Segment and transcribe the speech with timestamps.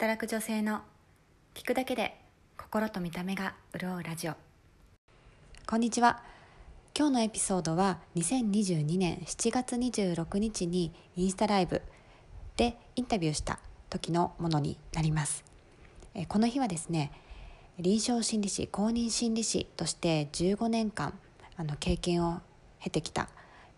[0.00, 0.80] 働く女性の
[1.52, 2.18] 聞くだけで
[2.56, 4.34] 心と見た目が潤うラジオ。
[5.66, 6.22] こんにちは。
[6.96, 11.82] 今日のエピソードは2022年7月26日にインスタライブ
[12.56, 13.58] でインタビューした
[13.90, 15.44] 時のものになります。
[16.28, 17.12] この日はですね
[17.78, 21.12] 臨床心理士公認心理士として15年間
[21.58, 22.40] あの経験を
[22.82, 23.28] 経てきた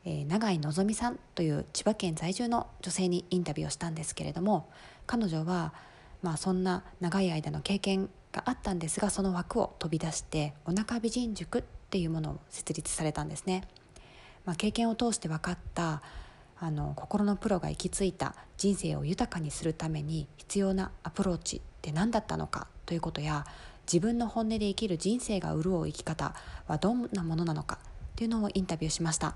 [0.04, 4.68] えー、永井のぞみさんという千葉県在住の女性にインタビューをしたんですけれども
[5.06, 5.72] 彼女は、
[6.22, 13.64] まあ、そんな長い間の経験があったんですがその枠を飛び出してお腹美人塾っていうものを設立されたんですね、
[14.44, 16.02] まあ、経験を通して分かった
[16.58, 23.44] あの心のプロが行き着いた人生を豊かにするために必要なアプローチって何だったのかということや
[23.92, 26.34] 自分の本音で生きる人生が潤う生き方
[26.68, 27.80] はどんなものなのか
[28.14, 29.34] というのをインタビューしました。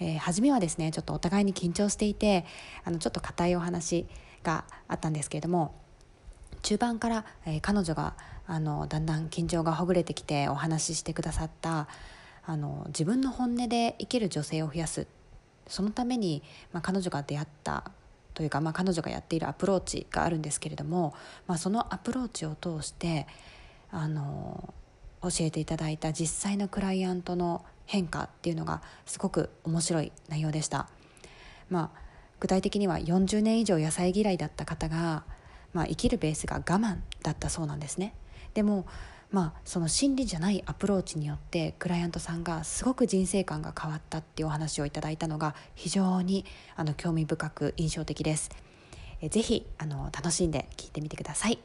[0.00, 2.46] えー、初めはですねちょっとお互いに緊張していて
[2.84, 4.06] あのちょっと硬いお話
[4.42, 5.74] があったんですけれども
[6.62, 8.14] 中盤から、えー、彼女が
[8.46, 11.88] あのだんだん緊張がほぐれてきてお話ししてくださった
[12.44, 15.06] あの自分の本音で生きる女性を増やす
[15.66, 17.90] そのために、まあ、彼女が出会った
[18.32, 21.14] というか、まあ、彼女がやっているアプローチがあるんですけれども、
[21.46, 23.26] まあ、そのアプローチを通して
[23.90, 24.72] あの
[25.22, 30.88] 教えていただいた実際のクライアントの変化っていうのがすごく面白い内容でした。
[31.68, 32.00] まあ、
[32.40, 35.24] 具体的には40年以上野菜嫌いだった方が、
[35.72, 38.14] まあ、生きるベースが我慢だったそうなんですね。
[38.54, 38.86] でも
[39.30, 48.50] まあ、その心理じゃないアプローチによってクライアントさんがすごく人生観が変わったっていうお話をいただいたのが非常にあの興味深く印象的です。
[49.20, 51.58] えぜひあの楽しんで聞いてみてください。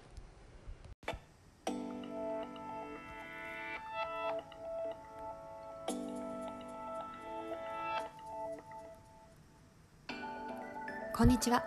[11.16, 11.64] こんにちは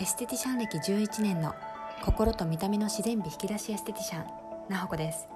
[0.00, 1.54] エステティシャン歴11年の
[2.02, 4.26] 心と見た目の自然美引き出しエステティシャン
[4.68, 5.28] なほこです。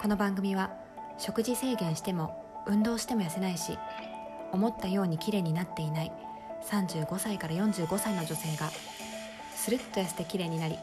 [0.00, 0.70] この番組は
[1.18, 3.76] 食事制限しても運動しても痩せないし
[4.52, 6.12] 思ったように綺麗になっていない
[6.70, 8.70] 35歳から45歳の女性が
[9.56, 10.78] スルッと痩せて綺麗になり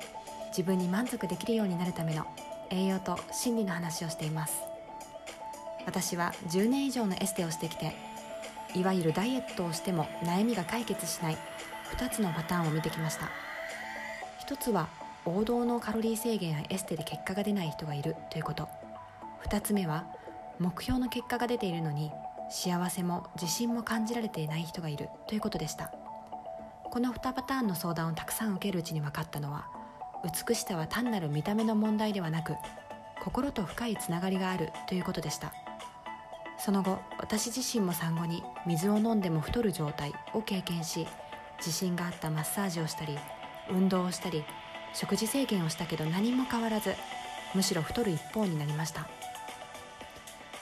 [0.50, 2.26] 自分に満足できるようになるための
[2.70, 4.62] 栄養と心理の話をしています。
[5.86, 7.96] 私は10年以上のエステをしてきて
[8.76, 11.38] いわゆるダイエットをしても悩みが解決しない
[11.96, 13.30] 2つのパターンを見てきました。
[14.48, 14.88] 1つは
[15.26, 18.70] 王道のカロリー制限やエステで結果が出ない人がいるということ。
[19.46, 20.06] 2つ目は
[20.60, 22.12] 目標の結果が出ているのに
[22.50, 25.92] 幸せも自信も感じられていない人がいるということでした。
[26.90, 29.68] この2パターンの相談をたくさん受けるうちに分かったのは
[30.48, 32.56] 美しさは単なる見た目の問題ではなく
[33.24, 35.54] 心と深いつながりがあるということでした。
[36.58, 41.06] その後私自身も産後に水を飲んでも太る状態を経験し
[41.58, 43.18] 自信があったマッサージをしたり
[43.70, 44.44] 運動をしたり
[44.94, 46.94] 食事制限をしたけど何も変わらず
[47.54, 49.08] むしろ太る一方になりました。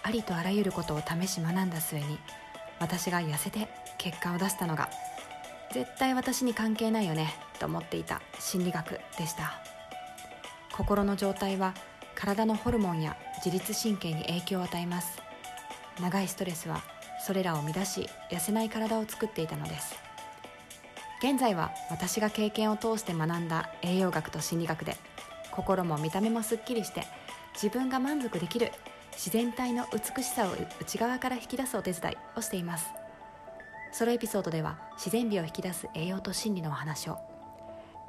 [0.04, 2.20] ありとあらゆることを試し学んだ末に
[2.80, 3.68] 私が痩せて
[3.98, 4.90] 結果を出したのが
[5.74, 9.54] 絶対私に関係ないよねと思っていた心理学でした。
[10.72, 11.74] 心の状態は
[12.14, 15.22] 体のホルモンや自律神経に影響を与えます。
[16.00, 16.84] 長いストレスは
[17.26, 20.05] それらを乱し痩せない体を作っていたのです。
[21.26, 24.96] 現在は私が経験を通して学んだ栄養学と心理学で
[25.50, 27.08] 心も見た目もすっきりして
[27.56, 28.72] 自分が満足できる
[29.12, 32.86] 自然体の美しさを内側から引き出すお手伝いをしています。
[33.92, 37.18] ソロエピソードでは自然美を引き出す栄養と心理のお話を。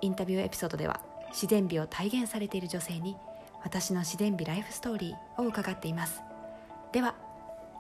[0.03, 1.01] インタビューエピソードでは
[1.31, 3.17] 自然美を体現されている女性に
[3.65, 6.21] 私の自然美ライフストーリーを伺っています。
[6.93, 7.15] では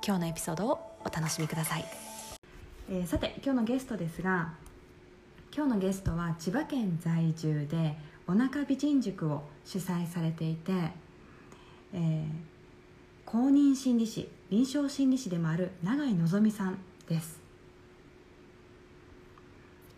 [0.02, 1.84] 今日のエピソードをお楽しみください、
[2.90, 4.54] えー、さて今日のゲストですが
[5.56, 7.96] 今日のゲストは千葉県在住で
[8.26, 10.70] お腹美人塾を主催されていて、
[11.94, 12.26] えー、
[13.24, 16.78] 公認心理師臨床心理師でもある永井のぞみさん
[17.08, 17.40] です。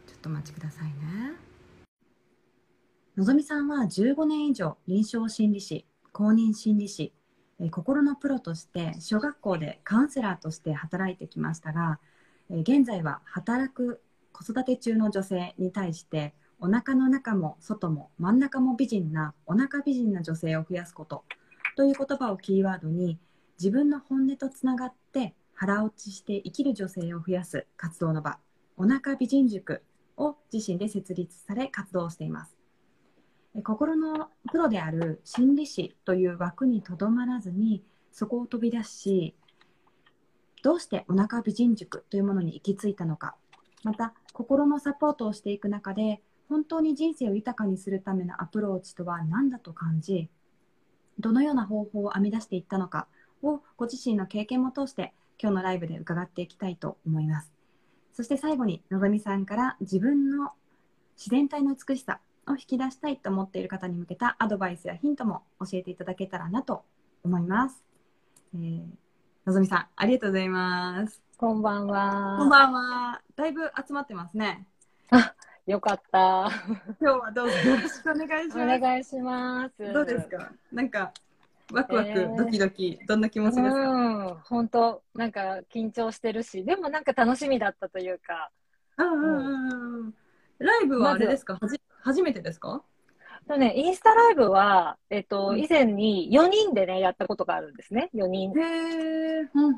[0.06, 1.32] ちょっとお待ちくださいね。
[3.16, 7.12] のぞみさんは15年以上臨床心理師公認心理師
[7.72, 11.98] 心のプロとして小学校でカウンセラーとして働いてきましたが、
[12.48, 14.00] 現在は働く
[14.38, 21.24] 子育て中の女性に対してお腹の中も外も真ん中も美人なお腹美人な女性を増やすこと
[21.76, 23.18] という言葉をキーワードに
[23.58, 28.38] 自分の本音とつながって腹落ちして生きる女性を増やす活動の場
[28.76, 29.82] お腹美人塾
[30.16, 32.56] を自身で設立され活動しています。
[33.64, 37.82] 心のプロである心理師という枠にとどまらずに
[38.12, 39.34] そこを飛び出し
[40.62, 43.34] どうしてお腹美人塾というものに行き着いたのか
[43.82, 50.28] また心のサポートをしていく中で本当に人生を豊かにするためのアプローチとは何だと感じ
[51.18, 53.08] どのような方法を編み出していったのか
[53.42, 57.52] をご自身の経験も通して今日のライブで伺っていきたいと思います。
[58.12, 60.50] そして最後にのぞみさんから自分の
[61.16, 66.82] 自然体の美しさを引き出したいと思っている方に向けたアドバイスやヒントも教えていただけたらなと
[67.22, 67.82] 思います、
[68.54, 68.82] えー、
[69.44, 71.27] のぞみさんありがとうございます。
[71.38, 74.66] こんばんはこんばんはだいぶ集まってますね
[75.12, 75.32] あ
[75.68, 76.50] よかった。
[77.00, 78.60] 今日はどうぞよろしくお願いします。
[78.60, 79.92] お願いします。
[79.92, 80.50] どうですか？
[80.72, 81.12] なんか、
[81.72, 84.42] ワクワク、えー、ドキドキ、どんな気持ちですか？
[84.46, 88.50] 本当なんか緊張してるし、でもなんか楽しみだったというか。
[88.96, 90.14] うんうんうん。
[90.58, 92.82] ライブはあれですか、ま、はじ初めてですか？
[93.56, 98.10] ね、インスタライブは、えっと、以前に4人でね、やったことがあるんですね。
[98.14, 98.50] 4人。
[98.50, 99.48] へえ。
[99.54, 99.74] うんうん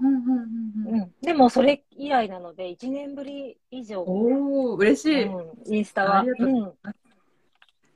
[0.87, 1.14] うんうん。
[1.22, 4.02] でも、それ以来なので、1年ぶり以上。
[4.02, 5.75] おお嬉しい、うん。
[5.75, 6.25] インスタは。
[6.38, 6.72] うん、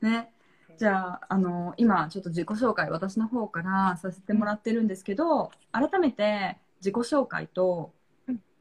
[0.01, 0.31] ね。
[0.77, 7.93] じゃあ、あの、今、ちょっと自己紹介、私の方からさせてもらってるんですけど、改めて自己紹介と、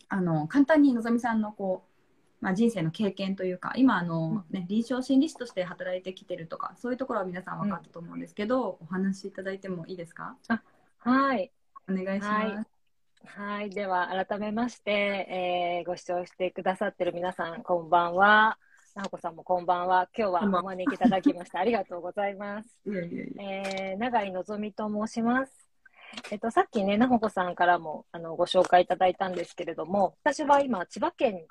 [0.08, 1.93] あの、簡単にのぞみさんのこう、
[2.44, 10.36] まあ、人生の経験というか今あの、ね、臨床心理士として働いてきてるとかそういうところは皆さん分かったと思うんですけど、うん、お話しいただいてもいいですか？
[10.48, 10.62] あ
[10.98, 11.50] はい
[11.88, 12.46] お願いします。
[12.46, 12.66] はい
[13.26, 13.70] はい。
[13.70, 18.58] では、改めまして、えー、ご視聴してくださってる皆さん、こんばんは。
[18.94, 20.10] なほこさんもこんばんは。
[20.14, 21.60] 今日はお招きいただきました。
[21.60, 22.80] ありがとうございます。
[22.86, 25.70] いやいやいやえー、永井のぞみと申します。
[26.30, 31.46] えっと、さっきね、なほこさんからもあのご紹介いただいたんですけれども、私は今、千葉県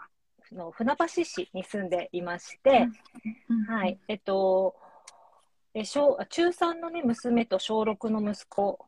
[0.52, 2.88] の船橋市に住んでいまして、
[3.68, 4.76] はい、えっと、
[5.74, 8.80] え小中3の、ね、娘と小6の息子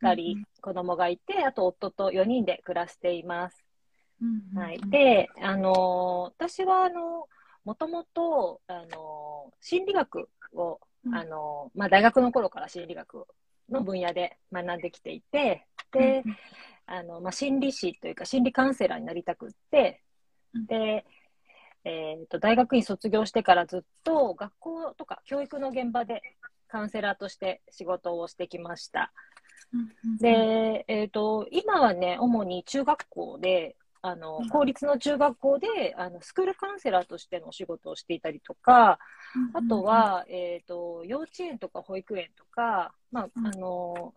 [0.00, 3.64] 2人、子供がいて、あと夫と4人で暮らしています。
[4.54, 7.26] はい、で、あの私はあの
[7.64, 10.80] もともと、あの心理学を、
[11.12, 13.26] あのまあ、大学の頃から心理学
[13.70, 16.22] の分野で学んできていて、で、
[16.86, 20.02] あのまあ、心理師というか心理カウンセラーになりたくって、
[20.54, 21.04] で、
[21.84, 26.22] えーと、大学院卒業してからずっと学校とか教育の現場で
[26.68, 29.12] カウンセラーとして仕事をしてきました。
[30.20, 38.98] で、えーと、今はね、主に中学校で、あの公立の中学校であのスクールカウンセラーとしてのお仕事をしていたりとか、
[39.52, 44.14] あとは、えーと、幼稚園とか保育園とか、まああの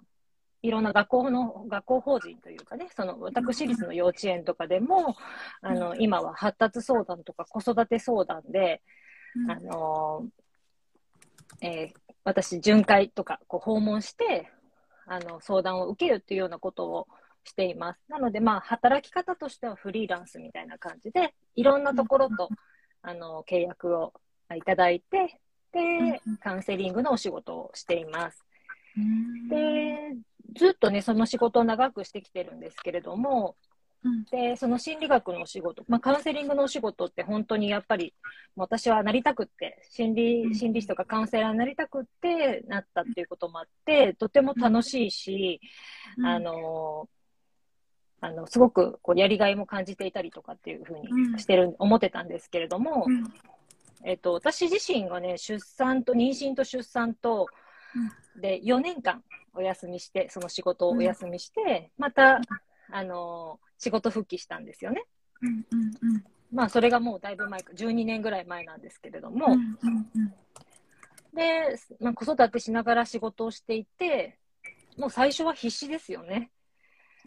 [0.64, 5.16] いろんな学校の、学校法人というかね、その私立の幼稚園とかでも、
[5.62, 8.82] あの、今は発達相談とか子育て相談で、
[9.50, 10.26] あの、
[11.62, 14.50] えー、私、巡回とかこう訪問して、
[15.06, 17.08] あの、相談を受けるっていうようなことを
[17.44, 18.00] しています。
[18.08, 22.48] なので、まあ、働き方としてはフリーランスみたいな感じで、いろんなところと、
[23.02, 24.14] あの、契約を
[24.56, 25.42] いただいて、
[25.74, 28.46] で、カウンセリングのお仕事をしています。
[30.64, 33.56] で、ずっとね、その仕事を長くしてきてるんですけれども、
[34.04, 38.14] うん、で、その心理学のお仕事、まあ、カウンセリングのお仕事って本当にやっぱり、
[38.56, 45.62] 私はなりたくって、心理、心理師とかカウンセラーになりたくってなったっていうこともあって、とても楽しいし、
[46.18, 47.10] うん、あの、
[48.22, 53.06] あの、すごくこうやりがいも感じていたりとかっていうふうにしてる、うん、思ってたんですけれども、
[54.06, 57.48] えっと、私自身がね、出産と、妊娠と出産と、
[58.40, 62.42] で、4年間お休みして、その仕事をお休みして、また、
[62.92, 65.04] あの仕事復帰したんですよね。
[65.42, 70.34] うんうんうん、まあ、それがもうだいぶ前か、12年ぐらい前なんですけれども、うんうんうん、
[71.36, 74.38] で、まあ、子育てしながら仕事をしていて、
[74.98, 76.52] もう最初は必死ですよね。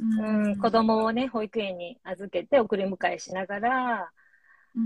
[0.01, 4.11] うん、うん、子供をね、保育園に預けて送り迎えしながら、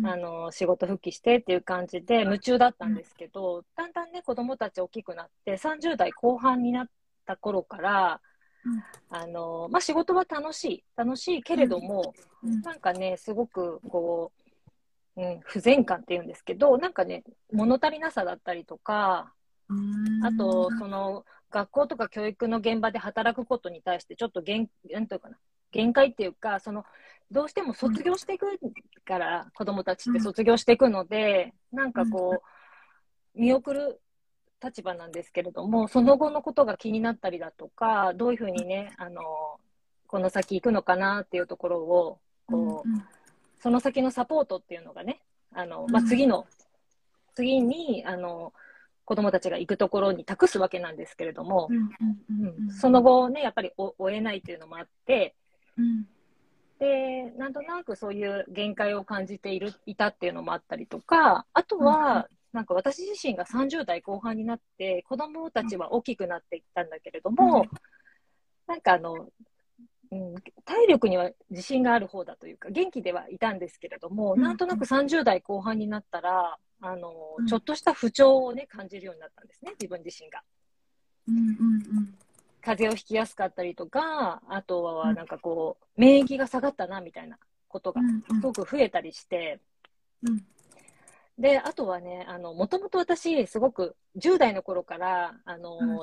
[0.04, 6.88] あの仕事復帰してっていう感じで夢中だったんですけど、だんだんね子供たち大きくなって30代後半になっ
[7.30, 8.20] た頃から、
[9.08, 14.32] あのまあ、仕事は楽しい楽しいけれども、なんかねすごくこ
[15.16, 17.22] う、うん、不全感っていうんですけどなんかね
[17.52, 19.32] 物足りなさだったりとか
[20.22, 25.36] あとその学校とか教育の現場で働くことに対してちょっと限なんていうかな
[25.72, 26.84] 限界っていうかその
[27.30, 28.46] どうしても卒業していく
[29.04, 32.42] から、うん、子供たちって卒業していくので、うん、なんかこ
[33.36, 34.00] う、見送る
[34.62, 39.22] 立場なんですけれども、その後のことが気になったりだとか、どういうふうにね、あの、
[40.06, 43.04] この先行くのかなっていうところを、こう、うん、
[43.58, 45.20] その先のサポートっていうのがね、
[45.54, 46.46] あの、まあ、次の、
[47.34, 48.52] 次に、あの、
[49.04, 51.68] 子供たちが行くところに託すわけなんですけれども、
[52.80, 55.34] その後ね、やっぱり追えないっていうのもあって、
[56.78, 67.68] で、なんとなくそういう限界を感じている、いたっていうのもあったりとか、あとは、なんか私自身が30代後半になって、子供たちは大きくなっていったんだけれども、うん、
[68.66, 69.28] なんかあの、
[70.12, 80.42] うん、体力には自信がある方だというか、元気ではいたんですけれども、うん、なんとなく30代後半になったら、あの、うん、ちょっとした不調をね、感じるようになったんですね、自分自身が。
[81.28, 82.14] うんうんうん。
[82.60, 87.38] 風邪をひきやすかったりとか、あとはなんかこう、免疫が下がったなみたいな
[87.68, 88.00] ことが
[88.32, 89.60] すごく増えたりして、
[90.22, 90.44] うん、
[91.40, 96.00] で、あとはね、あの、もともと私、すごく10代の頃から、あの、うん、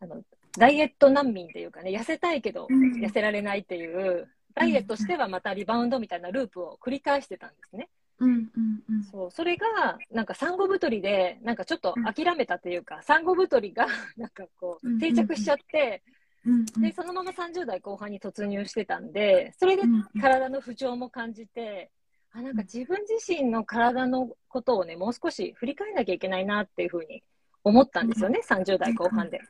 [0.00, 0.22] あの
[0.58, 7.88] ダイエット難民っていうかね、痩せたいけど痩せられないっていう、ダイエットしてはまたリバウンドみたいなループを繰り返してたんですね。
[8.18, 13.86] うんうんうん、そうそれがなんか産後太りでなんかちょっと諦めたというか、うん、産後太りが
[14.16, 16.02] なんかこう定着しちゃって、
[16.46, 19.82] うんうん、でそのまま30代後半に突入してたんでそれで
[20.20, 21.90] 体の不調も感じて、
[22.32, 27.22] あなんか自分自身の体のことをねもう少し振り返らなきゃいけないなっていうふうに
[27.64, 29.40] 思ったんですよね、うん、30代後半で。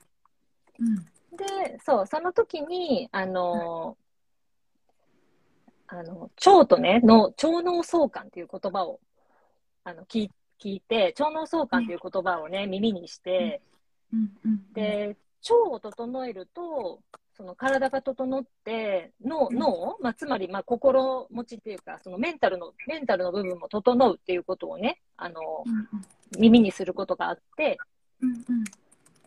[0.81, 0.97] うん、
[1.37, 3.97] でそうその時にあの
[5.93, 8.99] あの、腸とね、の、腸脳相関っていう言葉を、
[9.85, 13.61] あの、聞聞いて、腸脳相関っていう言葉をね、耳にして、
[14.73, 17.03] で、腸を整えると、
[17.35, 25.65] その体が整って脳、脳、まあ、つまりまあ心持ちっていうか、そのメンタルの、メンタルの部分も整うっていうことをね、あの、
[26.39, 27.79] 耳にすることがあって、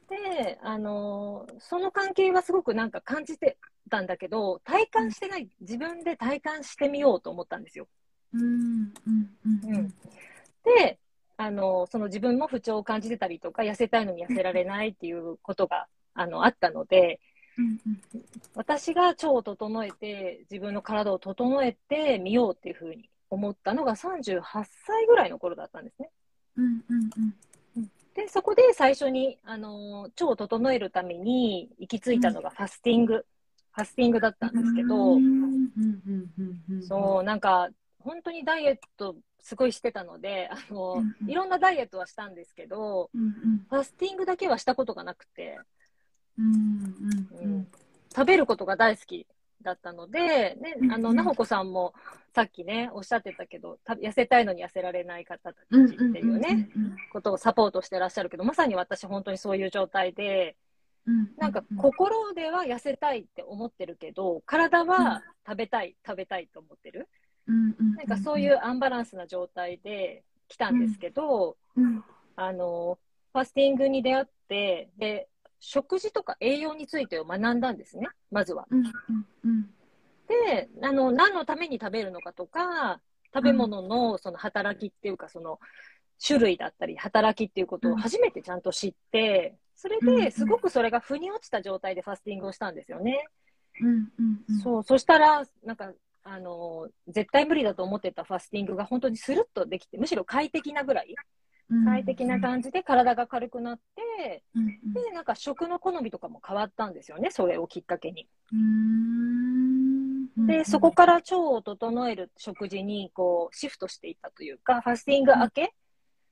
[0.07, 3.57] で、あのその関係はすごくなんか感じて
[3.89, 7.87] たんだけど、体感してない、自分で体感してみようと思ったんですよ。
[8.33, 9.73] うんうん。
[9.73, 9.93] うん、
[10.63, 10.99] で、
[11.37, 17.19] あのその自分も不調を感じてたりとか、痩せたいのに痩せられないっていうことがあのあったので、
[17.57, 18.01] うんうん、
[18.55, 26.09] 私が腸を整えて、自分の体を整えてみようっていうふうに思ったのが38歳ぐらいの頃だったんですね。
[26.57, 27.09] うんうん
[27.77, 33.25] うん、で、そこで最初に、あの腸を整えるために行き着いたのがファスティング。
[33.71, 35.17] ファスティングだったんですけど、
[36.87, 37.67] そう、なんか、
[37.99, 43.09] 本当にダイエットすごいしてたので、あの、いろんなダイエットはしたんですけど、
[43.69, 45.59] ファスティングだけはしたことがなくて、
[48.15, 49.27] 食べることが大好き
[49.61, 51.93] だったので、ね、あの、なほこさんも
[52.33, 56.69] さっきね、おっしゃってたけど、痩せたいのに痩せられない方たちっていうね、
[57.13, 60.55] ことをサポートしてらっしゃるけど、まさに私本当にそういう状態で、
[61.37, 67.07] なんか心では痩せたいって思ってるけど、体は食べたい、食べたいと思ってる。
[67.95, 71.57] なんかそういうアンバランスな状態で来たんですけど、
[72.35, 72.97] あの、
[73.33, 75.29] ファスティングに出会って、で、
[75.67, 78.67] 食事とか栄養についてを学んだんですね、まずは。
[80.27, 83.01] で、あの、何のために食べるのかとか、
[83.33, 85.59] 食べ物のその働きっていうか、その
[86.25, 93.25] 種類だったり、働きっていうことを初めてちゃんと知って、それですごくそれが腑に落ちた状態でファスティングをしたんですよね。
[93.81, 95.91] うんうんうん、そう、そしたら、なんか、
[96.23, 101.15] あの、絶対無理だと思ってたファスティングが本当にスルッとできて、むしろ快適なぐらい、
[101.85, 103.79] 快適な感じで体が軽くなっ
[104.17, 108.27] て、うんうん、で、なんか食の好みとかも変わったんですよね、それをきっかけに。
[110.47, 115.73] で、そこから腸を整える食事にこうシフトしていったというか、ファスティング明け、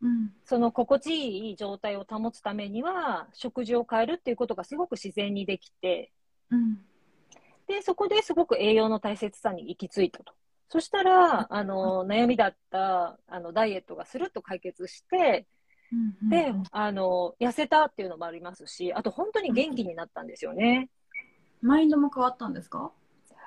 [0.01, 1.09] うん、その心地
[1.49, 6.11] いい状態を保つためには、食事を変えるっていうことがすごく自然にできて、
[6.51, 6.77] うん、
[7.67, 10.33] で、そこですごく栄養の大切さに行き着いたと。
[10.73, 15.45] そしたら、あの、悩みだった、あの、ダイエットがスルッと解決して、
[15.91, 20.89] うん、で、あの、痩せたっていうのもありますし、あと本当に元気になったんですよね。
[21.61, 22.91] マインドも変わったんですか？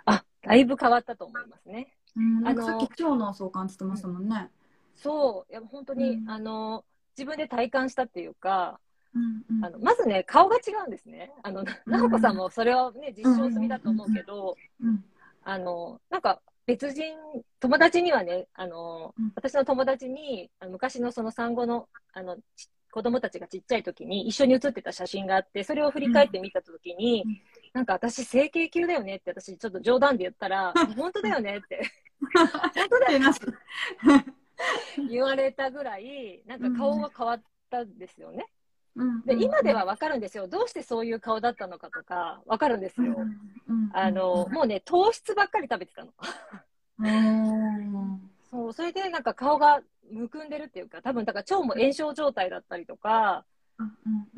[0.04, 1.88] あ、だいぶ変わったと思いますね。
[2.14, 4.48] うん、あのさっき腸のそう感じてましたもんね。
[4.94, 6.84] そう、いや本当に、うん、あの
[7.18, 8.78] 自分で体感したっていうか、
[9.16, 11.32] うんうん、あのまずね、顔が違うんですね。
[11.42, 14.56] あの、なほこさんもそれをね、実証済みだと思うけど、
[15.42, 17.16] あの、なんか別人、
[17.60, 22.36] 友達にはね、あの、私の友達に、昔のその産後の、あの、
[22.90, 27.40] 子供たちがちっちゃい時に一緒に写ってた写真があって、それを振り返ってみた時に、うん、
[27.74, 31.82] なんか私整形級だよねって私ちょっと冗談で言ったら、本当だよねって。
[32.34, 33.26] 本当だよね。
[35.10, 38.46] 言われたぐらい、なんか顔が変わったんですよね。
[38.96, 43.16] うん、で今では分かるんですよ、どうしてそういう顔だったのかとか分かるんですよ。
[43.92, 46.12] あのもうね、糖質ばっかり食べてたの。
[48.50, 53.44] そうそれでなんか顔がむくんでるっていうか、多分だから腸も炎症状態だったりとか、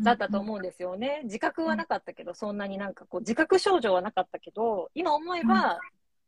[0.01, 1.21] だったと思うんですよね。
[1.25, 5.79] 自覚はなかったけど、そんなになんかこう、自覚症状はなかったけど、今思えば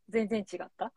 [0.09, 0.93] 全然違った。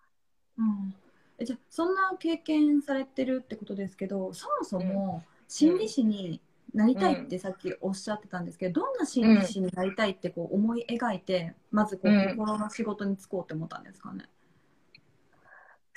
[0.58, 0.96] うん
[1.42, 6.40] じゃそんな経験されてるってことですけどそもそも心理師に
[6.74, 14.25] なりたいってさっきおっしゃってたんですけど、どんな心理師になりたいってこう思い描いて、まずこう心の仕事に就こうって思ったんですかね？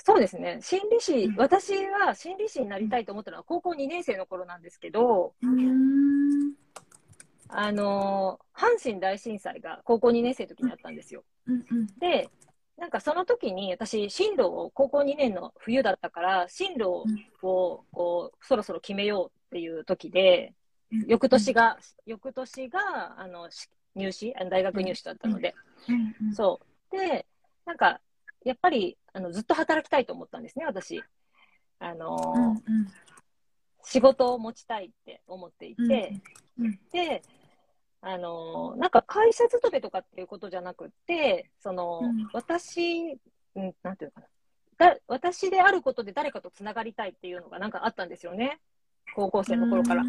[0.03, 0.59] そうですね。
[0.61, 5.33] 心理師、うん、私は心理師になりたいと思ったのは高校2年生の頃なんですけど、
[7.49, 11.23] あの、阪神大震災が高校2年生の時にあったんですよ。
[11.45, 12.29] うんうん、で、
[12.77, 17.05] なんかその時に私、進路を高校2年の冬だったから、進路を
[17.41, 20.53] こうそろそろ決めようっていう時で、
[21.07, 23.49] 翌年が、翌年があの
[23.95, 25.55] 入試、大学入試だったので、
[26.33, 26.97] そう。
[26.97, 27.25] で、
[27.65, 27.99] なんか、
[28.45, 31.03] やっぱりあのずっと働きたいと思ったんですね、私。
[31.79, 32.63] あのーうんうん、
[33.83, 36.19] 仕事を持ちたいって思っていて、
[36.57, 37.21] うんうん、で、
[38.01, 43.19] あのー、なんか会社勤めとかっていうことじゃなくて、その、うん、私、
[43.55, 44.27] うん、なんていうのかな。
[44.77, 48.59] だ私であることで誰かとつながりたいっていうのがなんかあったんですよね。
[49.15, 50.03] 高校生の頃から。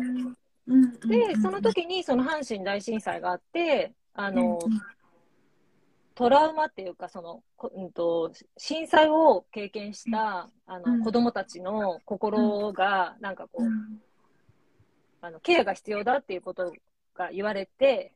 [1.06, 4.58] で、その時にその阪神大震災があって、あの、
[6.14, 7.42] トラウマっていうか、その、
[7.74, 13.66] うんと、震災を経験した、あの、子供たちの心が、なんかこう、
[15.20, 16.72] あの、ケアが必要だっていうこと
[17.14, 18.12] が言われて、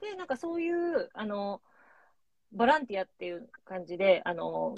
[0.00, 1.60] で、なんかそういう、あの、
[2.52, 4.74] ボランティアっていう感じで、あの、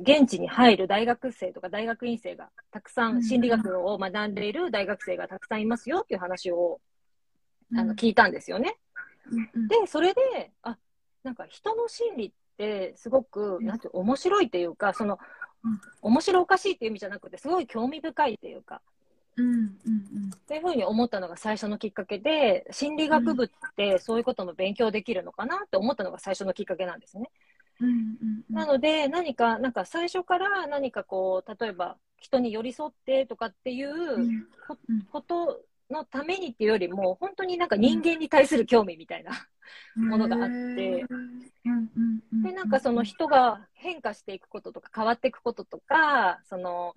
[0.00, 6.80] 現地に入る大学生とか大学院生がたくさん、心理学を学んでいる大学生がたくさんいますよっていう話を、
[7.76, 8.76] あの、聞いたんですよね。
[9.68, 10.76] で、それで、あ、
[11.22, 15.18] なんか人の心理ってすごく、なんて面白いっていうか、その、
[16.02, 18.82] 面白おかしいっていう意味じゃなくて、すごい興味深いっていうか、
[20.36, 27.30] っていうふうに思ったのが最初のきっかけで、心理学部ってそういうことも勉強できるのかなって思ったのが最初のきっかけなんですね。
[27.80, 34.46] うんうんうん、なので、何か、なんか最初から何かこう、例えば人に寄り添ってとかっていう
[35.10, 39.32] ことのためにっていうよりも、本当になんか人間に対する興味みたいな
[39.96, 41.04] ものがあって、
[42.42, 46.94] で、なんかその人が変化していくこととか変わっていくこととか、その、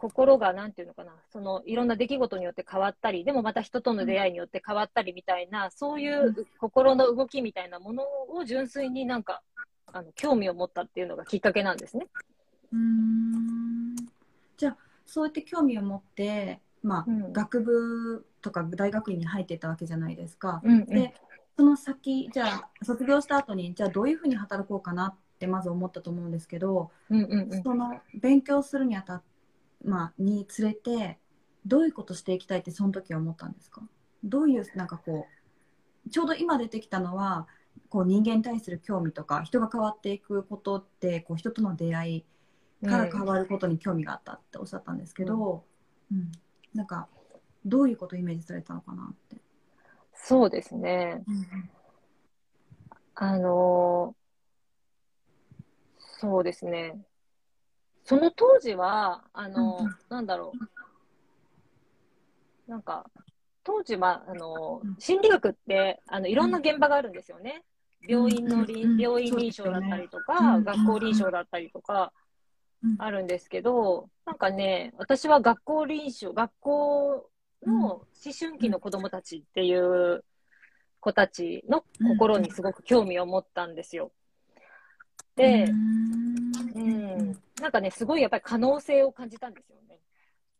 [0.00, 9.42] 心がなんていうのかな、そのいろんな出来事によって変わったり、でもまた人との出会いによって変わったりみたいな、そういう心の動きみたいなものを純粋になんか、
[9.92, 12.06] あの興味を持ったっていうのがきっかけなんですね。
[12.72, 13.96] うん。
[14.56, 20.60] じゃあそうやって興味を持ってまあ、うん、学部とか大学院に入ってたわけじゃないですか。
[20.64, 21.14] うんうん、で
[21.56, 29.22] その先じゃあ卒業した後にじゃあどういうふうに働こうかなってまず思ったと思うんですけど、うんうんうん、その勉強するにあた、
[29.84, 31.18] まあ、につれて
[31.64, 33.82] どういうことしていきたいってその時は思ったんですか？
[34.22, 35.26] どういうなんかこ
[36.06, 37.46] うちょうど今出てきたのは
[37.88, 42.24] こう人間に対する興味とか人が変わっていくことってこう人との出会
[42.82, 45.64] いから変わることに興味があったっておっしゃったんですけど、
[46.10, 46.32] うん、うん
[46.74, 47.08] なんか
[47.64, 49.36] どういうことをイメージされたのかなって。
[50.14, 51.22] そうですね。
[51.26, 51.70] うん、
[53.14, 54.14] あの
[55.98, 56.98] そうですね。
[58.10, 60.52] その当時は、あの、うん、なんだろ
[62.66, 62.68] う。
[62.68, 63.08] なんか、
[63.62, 67.62] 当時は、あの、心理学って、あの、いろんな現場があるんですよね。
[68.02, 68.66] 病院の、
[68.98, 72.12] 病院臨床だったりとか、学校臨床だったりとか、
[72.98, 77.30] あるんですけど、なんかね、私は学校臨床、学校
[77.64, 80.24] の思春期の子供たちっていう
[80.98, 84.10] 子たちの心にすごく興味を持ったんですよ。
[85.36, 85.66] で、
[86.74, 89.98] うん、なんかね、すごいやっぱり可能性を感じたんですよね。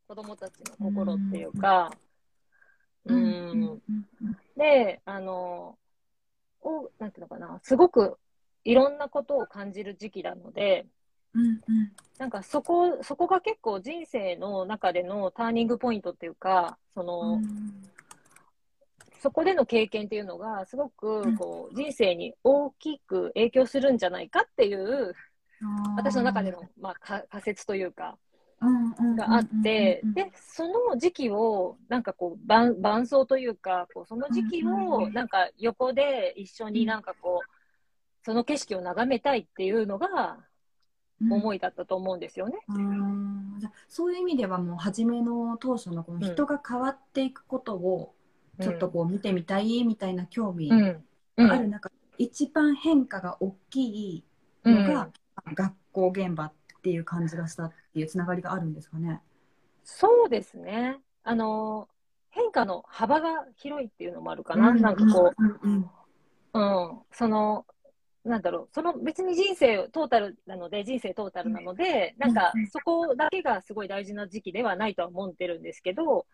[0.07, 1.91] 子供たちの心っていうか、
[3.05, 3.83] うん。
[4.57, 5.79] で、あの、
[6.63, 8.19] お、なんていうのかな、すごく
[8.65, 10.87] いろんなことを感じる時期なので、
[11.33, 11.61] うんうん、
[12.19, 17.45] なんかそこ、そこが結構人生の中でのターニングポイントっていうか、その、うん、
[19.21, 25.15] そこでの経験っていうのが、すごくこう、人生に大きく影響するんじゃないかっていう、
[25.97, 28.17] 私の中での、まあ、仮説というか、
[29.17, 37.51] があって、で、その時期を、なんかこう、伴伴奏というか、こうその時期を、なんか横で一緒になんかこう、
[38.23, 40.39] その景色を眺めたいっていうのが、
[41.29, 42.59] 思いだったと思うんですよね。
[42.69, 48.15] うん、じゃそういう意味ではもう初めの当初のこの人が変わっていくことを
[48.61, 50.97] ちょっとこう見てみたいみたいな興味が
[51.37, 54.25] ある中、一番変化が大きい
[54.65, 55.11] のが、
[55.55, 59.21] 学校現場っていう感じがしたっていうつながりがあるんですかね？
[59.85, 60.99] そうですね。
[61.25, 61.89] あの
[62.31, 64.73] 変化の幅が広いっていうのもあるかな。
[64.73, 65.91] なんかこう、うん、
[66.53, 66.61] う
[66.95, 67.67] ん、その
[68.23, 76.27] なんだろう、その別に人生トータルなので、人生トータルなので、なんかそこだけがすごい大事な時期ではないとは思ってるんですけど、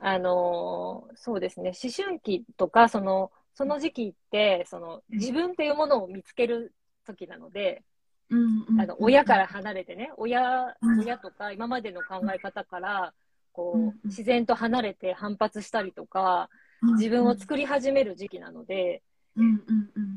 [0.00, 6.74] あのそうですね、思春期とか、その、その時期って、その自分っていうものを見つける
[7.06, 7.84] 時なので、
[8.30, 13.14] あの親から離れてね、親、親とか今までの考え方から、
[13.52, 16.50] こう、自然と離れて反発したりとか、
[16.96, 19.02] 自分を作り始める時期なので、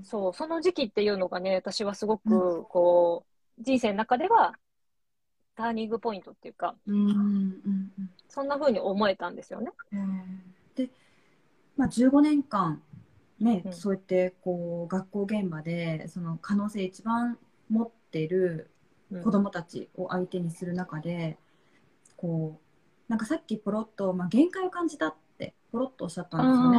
[0.04, 3.26] そう、その時期っていうのがね、私はすごく、こ
[3.60, 4.56] う、人生の中では、
[5.56, 6.76] ターニングポイントっていうか、
[8.28, 9.72] そんな風に思えたんですよね。
[10.76, 10.90] で、
[11.78, 12.82] まあ、15年間、
[13.40, 18.70] ね、うん、そうやってこう学校現場でその可能性一番持ってる
[19.24, 21.38] 子どもたちを相手にする中で、
[22.10, 26.78] うん、こうなんかさっきポロッと、まあ、限界を感じたってポロッとおっしゃったんですよね。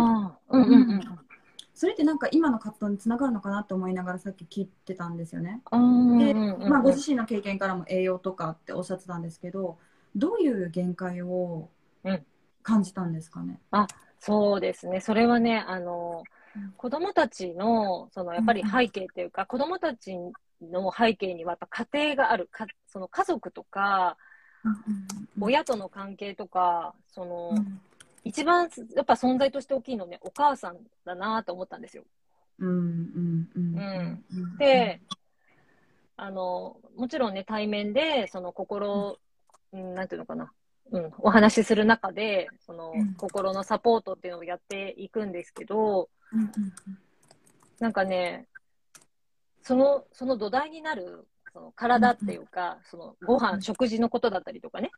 [0.48, 1.00] うんうんうん、
[1.74, 5.62] それってなんか今の活動につながるのかなと思いながらさっき聞いてたんですよね。
[6.18, 9.78] で、まあ、ご自身の経験からも栄養とかっておっしゃってたんですけど
[10.16, 11.68] どういう限界を
[12.62, 13.60] 感じたんですかね？
[13.70, 13.86] あ
[14.20, 15.00] そうですね。
[15.00, 16.22] それはねあの
[16.76, 20.14] 子供たちの、そのやっぱり背景っていうか、子供たち
[20.70, 24.16] の背景にはやっぱ家庭がある、かその家族とか、
[25.40, 27.54] 親との関係とか、その、
[28.24, 32.04] 一番やっぱ存在として大きいのね、お母さんだなと思ったんですよ。
[32.58, 34.56] うん。
[34.58, 35.00] で、
[36.16, 39.18] あの、もちろんね、対面で、その心、
[39.72, 40.52] うん、なんていうのかな、
[40.92, 46.08] うん、お話しする中で、その、心のサポートっていうのをやっていくんですけど、
[47.80, 48.46] なんかね、
[49.62, 54.90] その、その土台になる、その体っていうか、そのご飯、食事のことだったりとかね、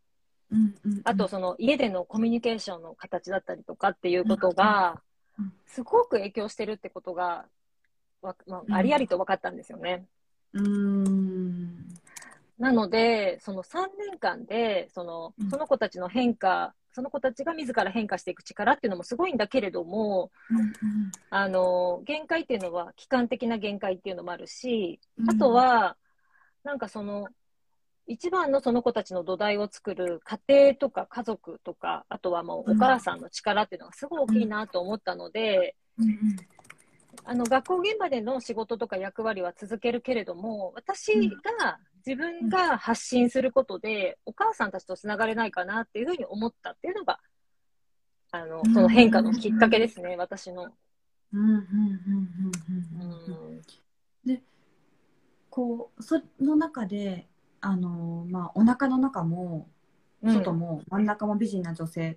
[1.05, 5.01] あとその家でのコミュニケーションの形だったりとかっていうことが、
[5.67, 7.47] すごく影響してるってことが、
[8.23, 10.07] まあ、ありありと分かったんですよね。
[10.53, 11.89] うん。
[12.59, 20.73] なので、その3年間で、その、その子たちの変化その子たちが自ら変化していく力っていうのもすごいんだけれども、うんうん、
[21.29, 25.97] あの限界っていうのは期間的な限界っていうのもあるし、あとは
[26.63, 27.27] なんかその
[28.07, 35.75] 一番のその子たちの土台を作る家庭とか家族とかあとはもうお母さんの力っていうのがすごい大きいなと思ったので、
[37.25, 41.13] あの学校現場での仕事とか役割は続けるけれども私
[41.59, 47.19] が自分が発信することで、お母さんたちとつながれないかなっていうふうに思ったっていうのが、
[48.31, 50.71] あの、その変化のきっかけですね、私の。
[54.25, 54.43] で、
[55.49, 57.27] こう、その中で、
[57.61, 59.69] あの、まあ、お腹の中も、
[60.23, 62.17] 外も真ん中も美人な女性っ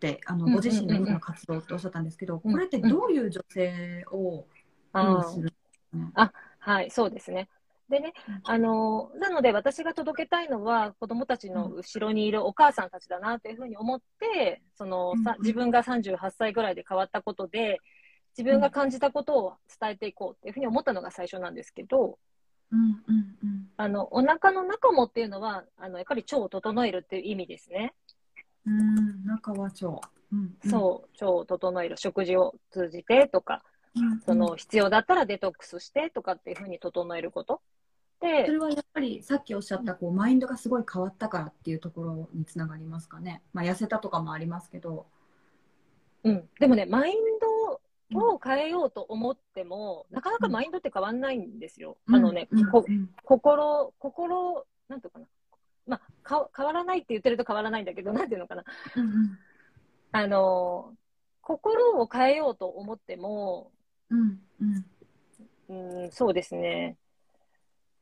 [0.00, 4.44] て、あの、ご自身の今の活動っておっしゃったんですけど、これってどういう女性を
[4.94, 5.52] 意味する
[5.96, 7.48] んあ、はい、そうですね。
[7.88, 8.14] でね、
[8.44, 17.80] あのなので私が届けたいのは子供たちの後ろにいるお母さんたちだなというふうに思ってそのさ自分が38歳ぐらいで変わったことで
[18.36, 22.18] 自分が感じたことを伝えていこうっていうふうに思ったのが最初なんですけど、
[22.72, 27.92] うんうんうん、あのお腹の中もっていうのはあのやっぱり腸を整えるっていう意味ですね。
[28.66, 29.86] うん中は腸、
[30.32, 31.96] うんうん、そう腸を整える。
[31.96, 33.62] 食事を通じてとか、
[34.24, 37.60] その必要だったらデトックスしてとかっていうふうに整えること。
[38.20, 45.06] でそれはやっぱりさっきおっしゃったこうマインドがすごい変わったからっていうところにつながりますかね、まあ、痩せたとかもありますけど、
[46.22, 47.14] うん、でもねマイン
[48.12, 52.70] ドを変えようと思っても、うん、なかなかマインドって変わんないんですよ、うん、あのね、うん、
[53.24, 55.26] 心心なんていうかな。
[55.86, 58.64] まあ、か変わらないって言ってると変わらないんだけど、 なんていうのかな。
[60.12, 60.94] あの、
[61.40, 63.72] 心を変えようと思っても、
[64.12, 64.40] うん、
[65.68, 66.96] うん、うん、そうですね。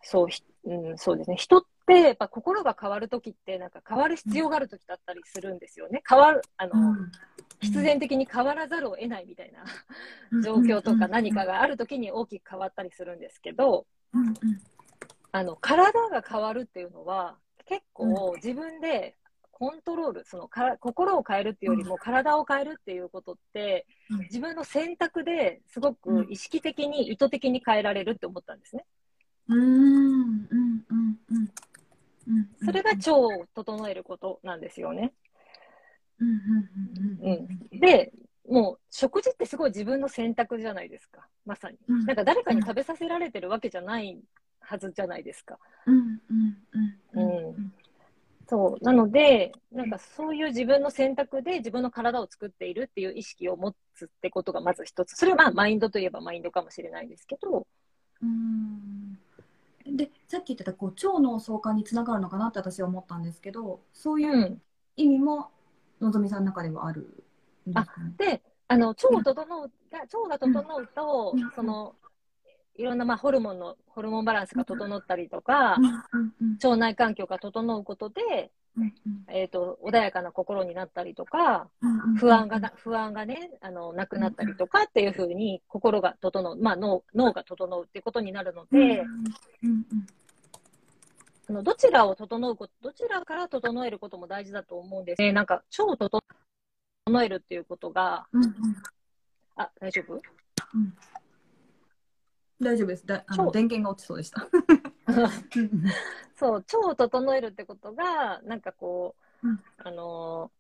[0.03, 0.29] そう、
[0.65, 1.37] うん、そうですね。
[1.37, 6.03] 人ってやっぱ心が変わるときってなんか変わる必要があるときだったりするんですよね。
[6.09, 7.13] 変わる、あの、うん、
[7.61, 9.65] 必然的に変わらざるを得ないみたいな
[10.43, 13.87] 状況とか何かがあるときに大きく変わったりするんですけど、
[15.33, 19.15] あの、体が変わるっていうのは結構自分で
[19.61, 23.87] コントロール、そのか心を変えるっていうよりも体を変えるっていうことって、
[24.23, 28.87] 自分の選択ですごく意識的に意図的に変えられるって思ったんですね。
[32.65, 35.13] それが腸を整えることなんですよね。
[37.71, 38.15] で、
[38.49, 41.77] もう食事ってすごい自分の選択じゃないですか、まさに。
[42.07, 44.19] なんか誰かに食べさせられてるわけじゃない
[44.61, 45.59] はずじゃないですか。
[48.51, 48.85] そう。
[48.85, 55.15] なので、なんかそういう自分の選択で自分の体を作っているっていう意識を持つってことがまず一つ。
[55.17, 57.65] それはまあマインドといえばマインドかもしれないですけど、
[58.21, 59.17] うん。
[59.87, 64.61] でさっき言ってたこう腸の相関につながるのかなって私は思ったんですけどそういう
[64.97, 65.51] 意味も
[66.01, 67.25] のぞみさんの中ではある
[67.69, 67.87] んであ
[68.19, 71.97] であの腸を整う、腸が整うと、その
[72.77, 75.77] いろんなまあホルモンのホルモンバランスが整ったりとか、
[76.63, 78.51] 腸内環境が整うことで、
[79.29, 81.69] えーと、穏やかな心になったりとか、
[82.19, 89.03] 不安がな不安がねあのなくなったりとかっていうふうに心が整う、まあ脳、脳が整うってことになるので、
[91.49, 95.23] あのどちらを整うことどちらから整えることも大事だと思うんです。
[95.23, 95.33] ね。
[95.33, 96.23] なんか腸を整
[97.23, 98.27] えるっていうことが、
[99.57, 100.17] あ大丈夫、う
[100.79, 100.95] ん
[102.61, 103.07] 大丈夫です。
[103.07, 104.47] だあの電源が落ちそうでした。
[106.37, 110.51] そう、腸を整えるってことが、なんかこう、うん、あの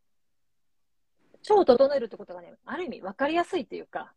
[1.42, 4.12] ー、腸を整えるってことがね、ある意味分かりやすいっていうか、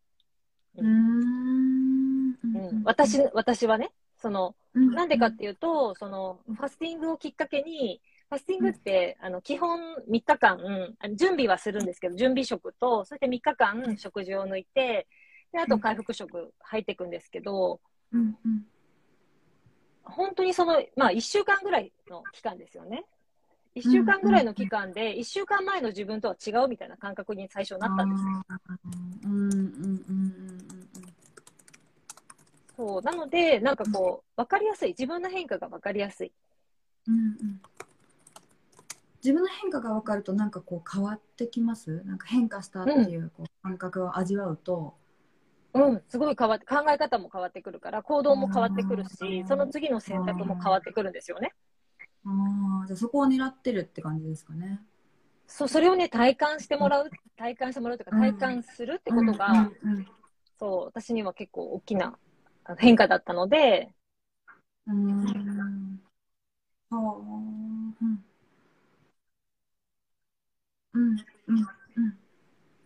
[0.76, 10.58] うん、うん、私私はね、その、なんでかっていうと、その、ファスティングをきっかけに、ファスティングって、あの、基本3日間、
[11.16, 15.08] 準備はするんですけど、準備食と、そして3日間食事を抜いて、
[15.54, 17.80] で、あと回復食入っていくんですけど、
[18.12, 18.66] うんうん、
[20.04, 23.06] 本当にその、まあ、1週間ぐらいの期間ですよね。
[23.76, 28.44] 1週間ぐらいの期間で、1週間前の自分とは違うみたいな感覚に最初なったんですよ。
[32.76, 33.02] そう。
[33.02, 36.32] なので、なんかこう、分かりやすい、自分の変化が分かりやすい。
[37.08, 37.62] うんうん、
[39.24, 42.04] 自分の変化が分かると、なんかこう、変わってきます？
[42.06, 44.96] なんか変化したっていうこう感覚を味わうと、
[45.74, 51.54] うん、すごい変わって、考え方も変わってくるから、行動も変わってくるし、その次の選択も変わってくるんですよね。
[52.26, 54.82] ああ、じゃあそこを狙ってるって感じですかね。
[55.48, 59.70] そう、それをね、体感してもらう、体感してもらうというか、体感するってことが、
[60.60, 62.18] そう、私には結構大きな
[62.78, 63.90] 変化だったので、
[64.88, 64.94] うん。
[66.92, 68.14] うん。
[70.94, 71.68] うん、うん。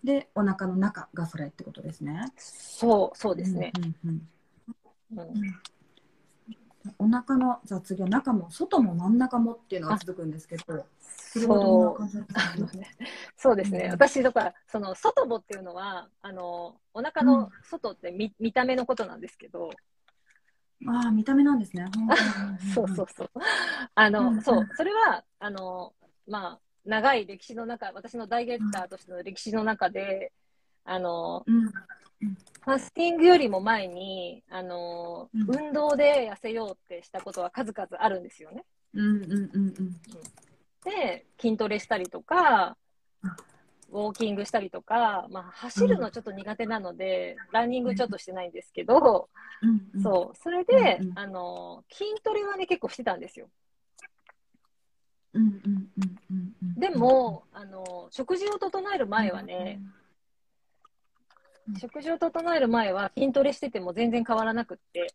[0.07, 2.31] でお腹の中がそれってことですね。
[2.37, 3.73] そうそうですね。
[6.97, 12.09] お腹の雑技は中も外も真ん中もっていうのが続くんですけど、そう
[13.35, 19.71] そうですね、うん、私とかその外母っていうのはあのお腹の外って見,、見た目のことなんですけど。
[20.87, 21.85] ああ見た目なんですね。
[22.73, 23.31] そうそうそう。
[23.93, 25.93] あの、うん、そうそれはあの
[26.27, 30.31] まあ長い歴史の中、私のダイエッターとしての歴史の中で、
[30.85, 38.63] あの、うん、ファスティングよりも前に、あの、うん、運動で痩せようってしたことは数々あるんですよね。
[40.83, 42.77] で、筋トレしたりとか、
[43.91, 49.29] ウォーキングしたりとか、まあ、走るのちょっと苦手なので、うん、ランニングちょっとしてないんですけど、
[49.95, 53.49] うん、そう、それで、うん、あの、筋トレはね、結構してたんですよ。
[56.77, 59.81] でもあの食事を整える前はね、
[61.81, 65.11] 食事を整える前は筋トレしてても全然変わらなくって。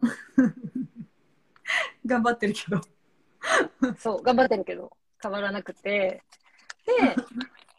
[2.06, 2.80] 頑張ってるけど。
[3.98, 6.22] そう頑張ってるけど変わらなくて。
[6.86, 6.92] で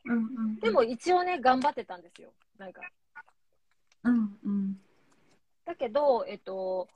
[0.07, 2.33] うん、でも一応ね頑張ってたんですよ。
[2.57, 2.81] なんか、
[4.03, 4.79] うんうん、
[5.63, 6.89] だけどえっと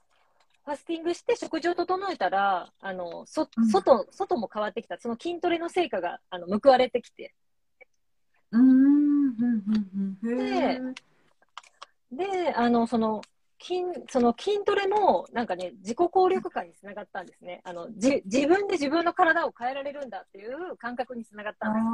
[0.70, 5.00] ファスティングして食事を整えたら、あの、そ、外、外も変わってきた。
[5.00, 7.34] その筋トレの成果が、あの、報われてきて。
[8.52, 9.36] うん、
[10.22, 10.80] で、
[12.12, 13.24] で、あの、その、
[13.60, 17.62] 筋、その筋トレも、なんかね、自己効力感につながったんですね。
[17.64, 21.86] あの、じ、自分で自分の体を変えられるんだっていう感覚につながったんです。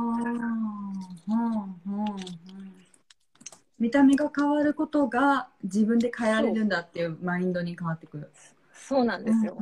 [3.80, 8.32] 見た目が変わることが自分で変えられるんだっていうマインドに変わってくる。
[8.76, 9.58] そうなんですよ。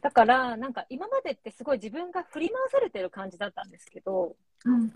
[0.00, 4.90] だからなんか今までってすごい自分が振り回されてる感じだったんですけど、うんうん、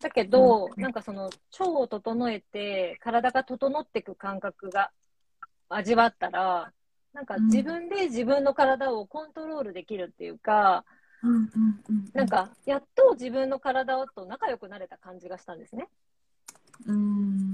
[0.00, 1.24] だけど、うん、なんかその
[1.58, 4.92] 腸を整えて体が整っていく感覚が
[5.68, 6.72] 味わったら
[7.12, 10.84] なんか自分で自分の体をコントロールできるっていうか、
[11.22, 11.40] うんうん
[11.88, 15.88] うん、なんかやっと自分の体と仲良くなれた感じがしたんですね。
[16.86, 17.52] うん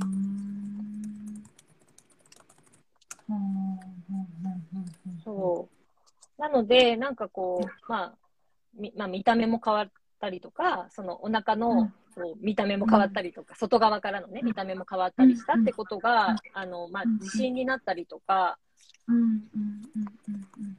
[5.24, 5.68] そ
[6.38, 6.40] う。
[6.40, 8.14] なので、なんかこう、まあ、
[8.74, 18.58] みまあ、見た目も変わったりとか、そのお腹の、こう見た目も変わったりとか、外側からのね、見た目も変わったりしたってことが、あの、まあ、自信になったりとか、
[19.06, 19.60] うんうんうんう
[20.62, 20.78] ん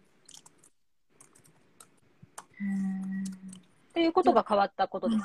[3.90, 5.24] っていうことが変わったことです。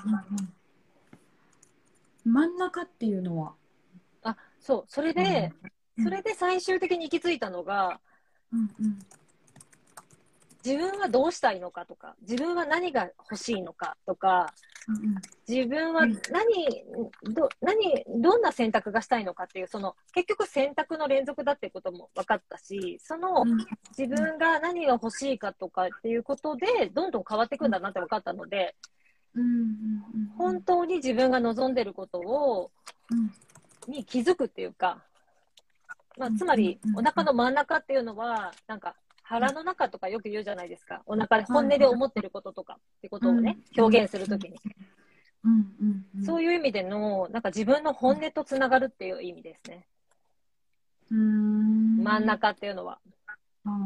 [2.25, 3.55] 真ん中っていうのは？
[4.61, 5.71] そう、それで、うん、
[6.03, 8.01] それで最終的に行き着いたのが、
[8.53, 8.99] うんうん、
[10.65, 14.53] 自分はどうしたいのかとか、自分は何が欲しいのかとか、
[15.49, 16.15] 自分は何、
[17.35, 23.45] ど、何、どんな選択がしたいのかっていう、その、結局選択の連続だっていうことも分かったし、その、
[23.97, 28.75] 自分が何が欲しいかとかっていうことで、どんどん変わっていくんだなって分かったので、
[30.37, 32.71] 本当に自分が望んでることを、
[33.87, 35.05] に気づくっていうか、
[36.19, 41.03] まあ、つまり、お腹の真ん中っていうのは、なんか、腹の中とかよく言うじゃないですか。
[41.07, 44.59] お腹で本音で思ってることとかってことをね、表現するときに。
[46.25, 49.87] そういう意味での、なんか自分の本音とつながるっていう意味ですね。
[51.11, 52.99] 真ん中っていうのは。
[53.65, 53.81] うんうん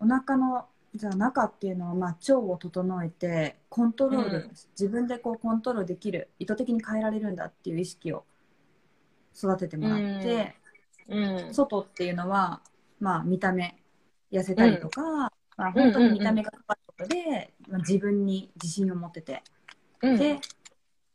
[0.00, 8.24] うん、お腹のじゃあ中っていうのは、まあ、腸を整えてコントロール、うん、自分でこうコントロールできる意図的に変えられるんだっていう意識を
[9.36, 10.56] 育ててもらって、
[11.10, 12.60] うん、外っていうのは、
[13.00, 13.76] まあ、見た目
[14.32, 19.42] 痩せたりとか、うん、まあ、本当に見た目が変わることで、まあ、自分に自信を持ってて、
[20.02, 20.40] うん、で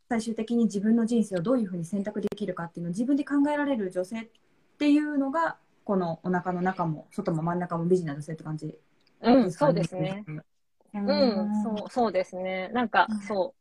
[0.10, 4.28] 最終的に自分の人生をどういうふうに選択できるかっていうのを自分で考えられる女性っ
[4.78, 8.78] ていうのがこのお腹の中も外も真ん中も美人な女性って感じ、
[9.22, 10.24] うん、そうですね。
[10.94, 12.70] うん、そうそうですね。
[12.70, 13.54] なんか、そ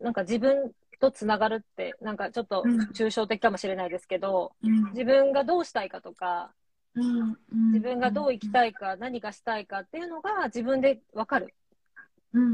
[0.00, 0.04] う。
[0.04, 6.52] なんか自分とつながるって、なんかちょっと抽象的かもしれないですけど、うん、自分がどうしたいかとか、
[6.94, 11.54] 自分がどう生きたいか、何がしたいかっていうのが自分で分かる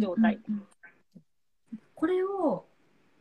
[0.00, 0.40] 状態。
[1.94, 2.66] これを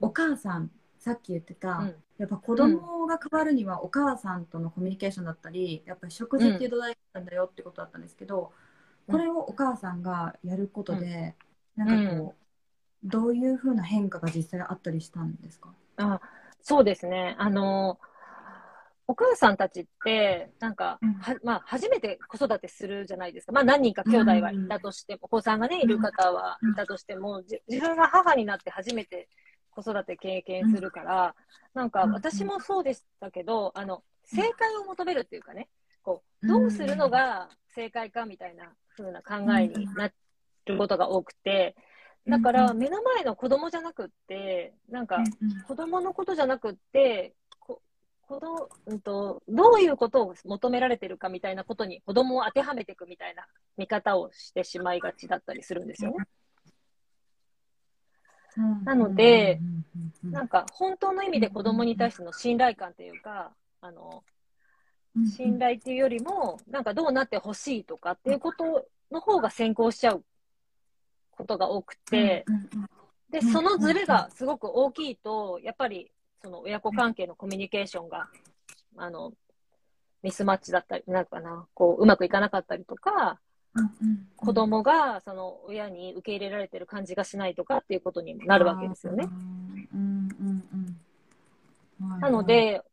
[0.01, 8.51] お母さん、さっき言ってた、うん、やっぱ子供が変わるにはお母さんとのコミュニケーションだったり、やっぱり食事っていう土台なんだよってことだったんですけど、
[9.07, 11.35] これをお母さんがやることで、
[11.77, 12.42] うん、なんかこう、
[13.03, 15.73] どういうふうな変化が実際あったりしたんですか？
[15.97, 16.21] あ
[16.61, 17.35] そうですね。
[17.37, 18.13] あのー
[19.05, 23.51] お母さんたちって、なんか、はまあ、初めて子育てするじゃないですか。
[23.51, 29.27] まあ、何人か兄弟はいたとしても、お子さんがね、いる方はいたとしても、自分が母になって初めて
[29.71, 31.35] 子育て経験するから、
[31.73, 35.67] なんか、私もそうでしたけど、あの、正解を求めるっていうかね、
[36.01, 40.07] こう、どうするのが正解かみたいな風な考えにな
[40.65, 41.75] ることが多くて、
[42.27, 45.23] だから目の前の子供じゃなくって、なんか
[45.67, 47.33] 子供のことじゃなくって、
[48.27, 53.45] 子供、うんと、どういうことを求められてるかみたいなことに子供を当てはめていくみたいな
[53.77, 56.17] 見方をしてしまいがちだったりするんですよね。
[58.85, 59.59] なので、
[60.23, 64.23] なんか本当の意味で子供に対しての信頼感というか、あの、
[65.35, 70.23] 信頼っていうよりも、なんかどうなってほしいとかっていうことの方が先行しちゃう
[71.35, 72.45] ことが多くて、
[73.29, 78.27] で、そのズレがすごく大きいと、やっぱりその親子関係のコミュニケーションが、
[78.97, 79.33] あの、
[80.21, 83.39] ミスマッチだったり、なんかな、こう、うまくいかなかったりとか、
[84.35, 89.27] 子供がその親に受け入れられてる感じがしないとかっていうことになるわけですよね。
[92.19, 92.83] なので、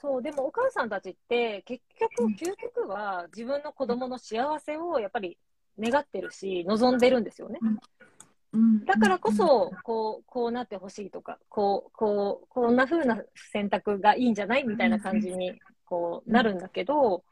[0.00, 5.38] そう、でもお母さんたちって結局、究極は自分の子供の幸せをやっぱり
[5.78, 7.58] 願ってるし、望んでるんですよね。
[8.86, 17.22] だからこそ、こう、こうなってほしいとか、こう、こう、こんな風な選択がいいんじゃないみたいな感じに、こう、なるんだけど、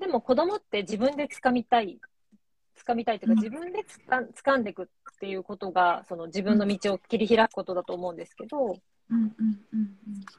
[0.00, 1.98] でも子供って自分で掴みたい、
[2.84, 4.86] 掴みたいというか、自分でつか掴んでいくっ
[5.20, 8.76] ていうことが、その自分の道を切り開くことだと思うんですけど、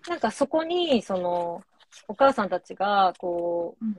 [0.09, 1.61] なんかそこに、その、
[2.07, 3.95] お母さんたちが、こう、うん、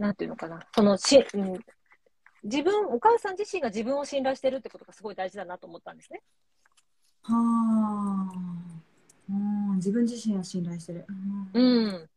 [0.00, 1.60] なんていうのかな、そのし、うん、
[2.42, 6.22] 自分、お母さん自身が自分を信頼してるってことがすごい大事だなと思ったんですね。
[7.22, 8.32] はあ、
[9.28, 9.32] う
[9.74, 11.06] ん、自分自身を信頼してる。
[11.52, 12.08] うん。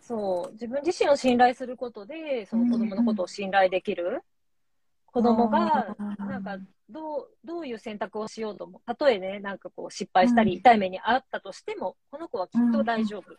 [0.00, 4.04] そう、自分自身を信頼することで、その子供のことを信頼できる。
[4.04, 4.20] うんうん、
[5.06, 6.58] 子供が、なんか、
[6.88, 13.36] どう、どういう選択をしようとも、たとえね、なんかこう失敗したり、痛い目にあったとしても、この子はきっと大丈夫。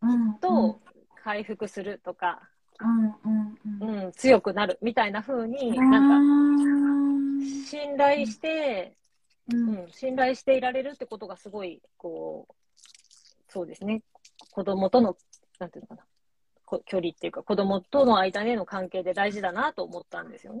[0.00, 0.80] うん、きっと
[1.22, 2.48] 回復するとか、
[2.82, 8.96] うん、うん、強くなるみたいな風になんか信頼して、
[9.52, 12.54] うん、信頼していられるってことがすごいこう
[13.48, 14.02] そうですね。
[14.52, 15.16] 子供との
[15.58, 16.04] なんていうのかな。
[16.84, 20.60] 距離っていうか子供との間での関係で大事だなと思ったんですよね。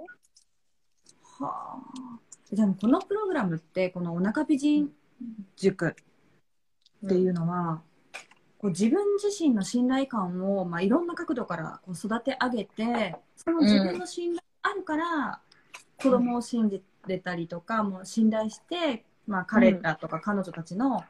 [1.38, 2.20] はあ。
[2.52, 4.90] じゃあこのプログラムってこのお腹美人
[5.56, 5.94] 塾
[7.06, 7.80] っていうのは、
[8.60, 15.40] こう自分自身の信頼感を、まあ、いろんな角度からこう育て上げてその自分の信頼あるから、
[15.96, 21.04] 子供を信じてたりとかもう信頼してまあ、彼らとか彼女たちの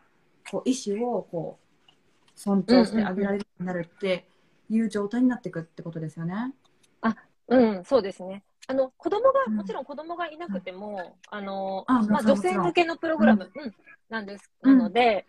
[0.51, 1.90] こう意思をこう
[2.36, 4.26] 尊重してあげられるようになるって
[4.68, 6.53] いう状態になっていくってことですよね。
[7.01, 7.16] あ
[7.48, 8.42] うん、そうですね。
[8.66, 13.74] あの子供が、もちろん子供がいなくても、あのまあ、女性向けのプログラム、うん、
[14.11, 15.26] なんです、なので、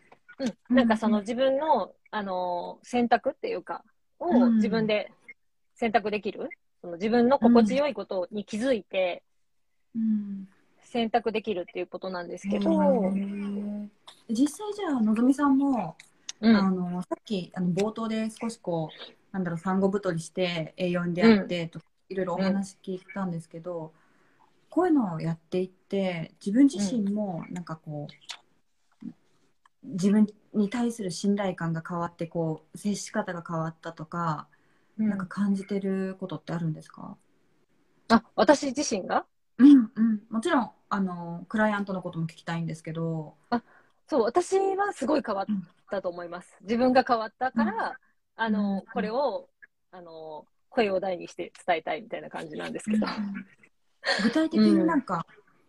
[0.70, 3.84] うん、なんかその自分の、あの選択っていうか、
[4.20, 5.12] を自分で
[5.76, 6.50] 選択できる、
[6.82, 9.24] その自分の心地よいことに気づいて、
[10.84, 12.70] 選択できるっていうことなんですけど、
[14.30, 15.96] 実際じゃあのぞみさんも、
[16.42, 23.90] うん、あのさっきあの冒頭で少しこうなんだろう産後太りして A4 であってとか、いろいろお話聞いたんですけど、うん、
[24.70, 28.08] こういうのをやっていって自分自身もなんかこ
[29.02, 29.08] う、
[29.84, 34.48] 自分に対する信頼感が変わってこう接し方が変わったとか、
[34.98, 37.16] うん、なんか感じてることってあるんですか？
[38.10, 39.26] あ私自身が？
[39.58, 43.36] うんうん、もちろんあのクライアントのことも聞きたいんですけど。
[43.50, 43.62] あ
[44.08, 45.46] そう私はすごい変わっ
[45.90, 47.76] たと思います、自分が変わったから、う
[48.42, 49.48] ん、あのこれを
[49.90, 53.08] あの声を大にして伝えたいみたいな感じなんですけど、
[54.22, 55.26] 具体的になんか、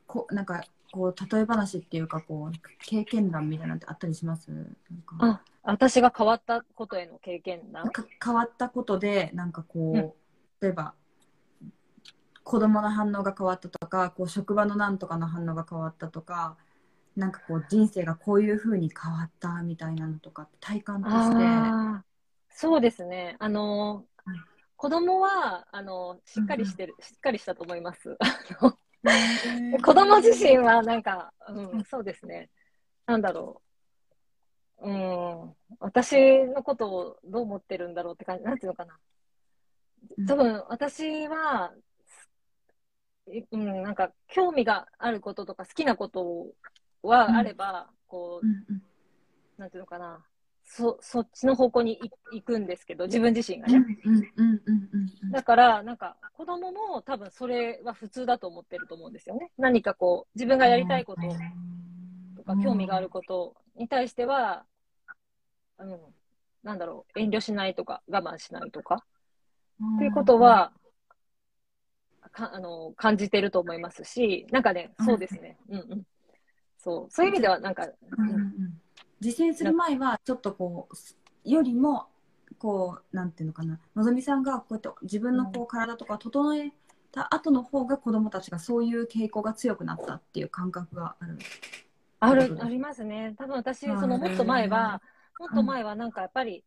[0.09, 4.51] こなんかこう例え話っていうかこう経験談みたいなのってあったりします？
[5.18, 7.90] あ私が変わったことへの経験談？
[8.24, 10.12] 変わったことでなんかこう、うん、
[10.61, 10.95] 例えば
[12.45, 16.57] 子供の反応が変わったとかこう職場のなんとかの反応が変わったとか
[17.16, 22.12] なんかこう人生がこういうふうに変わったみたいなのとか体感として。
[22.55, 23.36] そうですね。
[23.38, 24.36] あの、はい、
[24.76, 28.18] 子供はあのしっかりしてる、うん、しっかりしたと思います
[29.82, 32.50] 子供自身はなんか、うん、そうですね。
[33.07, 33.62] なんだろ
[34.78, 34.88] う。
[34.88, 35.55] うん。
[35.80, 38.98] 私のことをどう思ってるんだろうって感じなんていうのかな。
[40.26, 41.72] 多分私は
[43.50, 46.48] うん、なんか興味があることとか好きなこと
[47.03, 50.24] はあれば、うん、こう、なんていうのかな、
[50.74, 52.00] そそっちの方向に
[52.32, 53.84] 行くんですけど、自分自身がね。
[55.30, 59.50] だから、なんか子供も多分それは普通だと思ってると思うんですよね。
[59.58, 61.20] 何かこう、自分がやりたいこと
[62.36, 64.64] とか、興味があることに対しては、
[65.78, 66.00] うん、
[66.62, 69.04] なんだろう、遠慮しないとか、我慢しないとか。
[69.96, 70.72] っていうことは、
[72.32, 75.58] かあの感じてると思いますし、なんかね、そうですね。
[75.68, 76.02] うんうん。
[76.78, 77.10] そう。
[77.10, 78.82] そういう意味では、なんか、うんうん、
[79.22, 82.08] 実践する前は、ちょっとこう、よりも、
[82.58, 86.72] こう、なんていうのかな、のぞみさんがこうやって自分のこう体とか整え
[87.12, 91.38] た後の方が子供たちがそういう傾向が強くなったっていう感覚がある。
[92.18, 93.34] ある、ありますね。
[93.38, 95.00] 多分私、そのもっと前は、
[95.38, 96.64] もっと前はなんかやっぱり、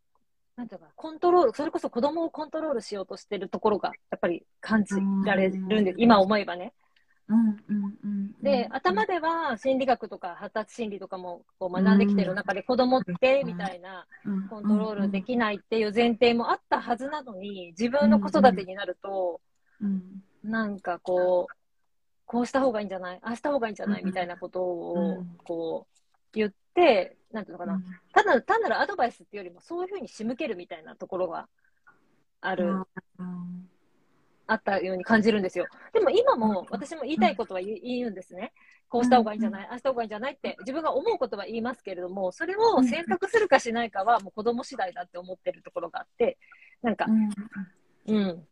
[0.56, 4.96] なんていうか、コントロール、それこそ子供をコントロールしようとしてるところが、やっぱり感じ
[5.26, 6.74] られるんです、今思えばね。
[8.42, 14.06] で、頭では心理学とか発達心理とかもこう学んできてる中で、子供ってみたいな
[14.50, 19.42] コントロールできないっていう前提もあったはずなのに、自分の子育てになると、
[20.44, 21.54] なんかこう、
[22.28, 23.20] こうした方がいいんじゃない？
[23.24, 24.04] ああした方がいいんじゃない？
[24.04, 26.00] みたいなことをこう
[26.34, 27.82] 言って、なんていうのかな、
[28.14, 31.48] ただ単なるアドバイスっていうよりも、そういうふうに仕向けるみたいなところが
[32.42, 32.76] ある、
[34.48, 35.68] あったように感じるんですよ。
[35.94, 38.54] でも今も私も言いたいことは言うんですね。
[38.88, 46.38] こうした方がいいんじゃないああした方がいいんじゃないって自分が思うことは言いますけれども、それを選択するかしないかはもう子供次第だって思ってるところがあって、
[46.82, 47.08] なんか、
[48.08, 48.48] うん、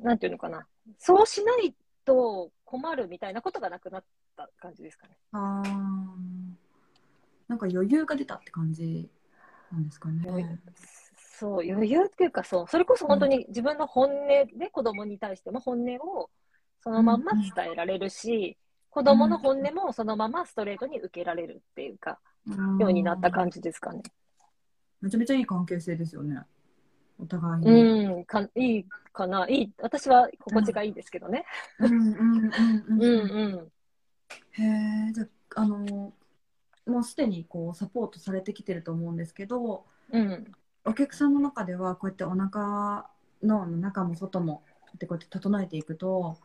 [0.00, 0.66] なんていうのかな。
[0.98, 1.74] そうしない
[2.04, 4.04] と困るみたいなことがなくなっ
[4.36, 5.16] た感じですかね。
[5.32, 5.62] あ
[7.48, 9.10] なんか余裕が出たって感じ
[9.72, 10.60] なんですかね。
[11.38, 14.26] そう、余裕っていうか、そう、それこそ本当に自分の本音
[14.58, 16.30] で子供に対しても本音を
[16.82, 18.56] そのまんま伝えられるし、
[18.90, 22.18] 子供の本音もそのままストレートに受けられるっていうか、
[22.80, 24.02] ようになった感じですかね。
[25.00, 26.40] めちゃめちゃいい関係性ですよね。
[27.20, 27.70] お互いに。
[27.70, 29.46] うん、かいいかな。
[29.48, 29.72] いい。
[29.78, 31.44] 私は心地がいいですけどね。
[31.78, 32.50] うんうんうん
[32.88, 33.02] うん。
[33.02, 33.72] うんうん。
[34.60, 35.24] へえ、じゃ
[35.54, 36.12] あ、あの、
[36.86, 40.50] もうすでにこうサポートされてきてると思うんですけど、うん、
[40.88, 43.06] お客さんの中ではこうやってお腹
[43.42, 44.62] の中も外も
[44.94, 46.38] ってこうやって整えていくと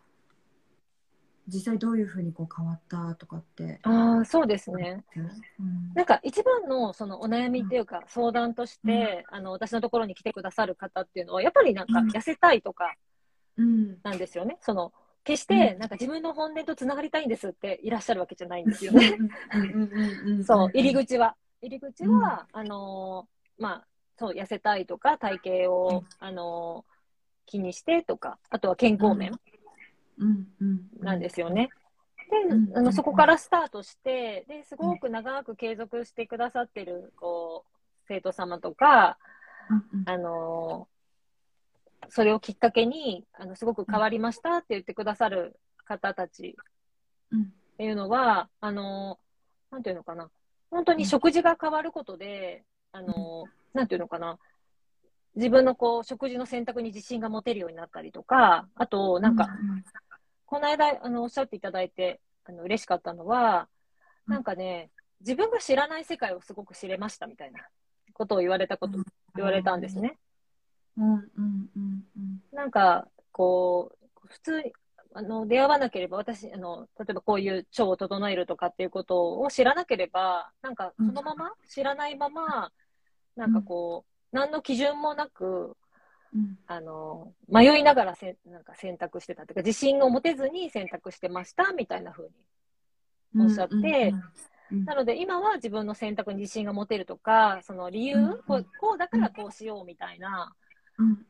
[1.48, 5.20] 実際どういうふうにこう変わったとかってああそうですね、う
[5.64, 12.96] ん、なんか一番のそのお悩みっていうか相談として、うん、あの私のところに来てくださる方っていうのはやっぱりなんか痩せたいとか
[14.04, 19.18] なんですよね、その決して、なんか自分の本音とつながりたいんですっていらっしゃるわけじゃないんですよね。
[20.46, 21.36] そう、入り口は。
[21.62, 23.88] 入り口は、あのー、まあ、
[24.18, 26.94] そう、痩せたいとか、体型を、あのー、
[27.46, 29.32] 気にしてとか、あとは健康面
[31.00, 31.70] なんですよね。
[32.30, 39.18] で、あのそこからスタートして、ですごく長く継続してくださってるこう生徒様とか、
[40.06, 40.88] あの
[42.10, 46.56] それをきっかけにあのすごく変わりましたって言ってくださる方たち
[47.36, 49.20] っていうのは、あの
[49.72, 50.30] なんていうのかな、
[50.72, 54.38] 本当に食事が変わることで、あのなんていうのかな、
[55.36, 59.50] 自分のこう食事の選択に自信が持てるようになったりとか、あと、なんか、
[60.46, 63.68] この間あのおっしゃっていただいてあの嬉しかったのは、
[64.28, 67.62] なんかね、自分が知らない世界をすごく知れましたみたいな
[68.14, 69.00] ことを言われたこと、
[69.36, 70.18] 言われたんですね。
[70.98, 71.22] うんうん
[71.76, 73.92] うんうん、なんか、こ
[74.24, 74.74] う、普通に、
[75.16, 82.72] あの、出会わなければ、私、あの、例えばこういう腸を整えるとかっていうことを知らなければ、なんか、そのまま、知らないまま、
[83.36, 85.76] なんかこう、何の基準もなく、
[86.34, 92.28] うん、あの、迷いながらせなんか選択してたというか、自信を持てずに選択してました、みたいな風
[93.36, 94.22] におっしゃって、うんうんうん
[94.86, 100.56] なので今は自分の選択に自信が持てるとか、その理由、うん、こうこうだからこうしようみたいな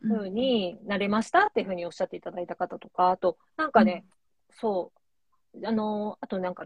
[0.08, 4.06] 風になれましたっていうふうにおっしゃっていただいた方とか、あと、なんかね、
[4.50, 4.92] うん、そ
[5.56, 6.66] う、あの、あとなんか、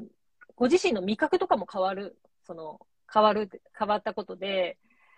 [0.56, 2.80] ご自身の味覚とかも変わる、その、
[3.12, 4.78] 変わる、変わったことで、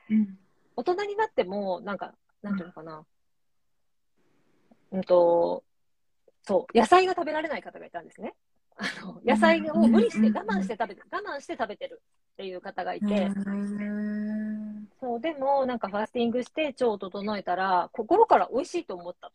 [0.10, 0.38] うん、
[0.76, 3.06] 大人になっても、なんか、なんていうのかな、
[4.92, 5.02] うん。
[5.04, 5.64] と、
[6.44, 8.36] そう、野菜が食べられない方がいたんですね。
[8.82, 12.02] あの野菜を無理して我慢して食べて、我慢して食べてる
[12.34, 13.30] っていう方がいて、
[15.02, 19.34] そうでもなんかファスティングして腸を整えたら心から美味しいと思ったと。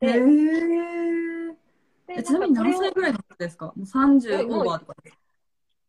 [0.00, 0.14] で、
[2.06, 3.66] でちなみに何歳ぐらいの方ですか？
[3.66, 4.94] もう30オーバーとか？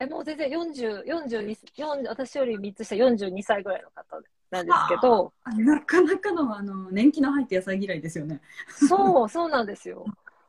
[0.01, 5.31] えもう全然40、42、4私より3つ下42歳ぐらいの方なんですけど。
[5.63, 8.41] なかなかのあの年季の入った野菜嫌いですよね。
[8.67, 10.03] そう、そうなんですよ。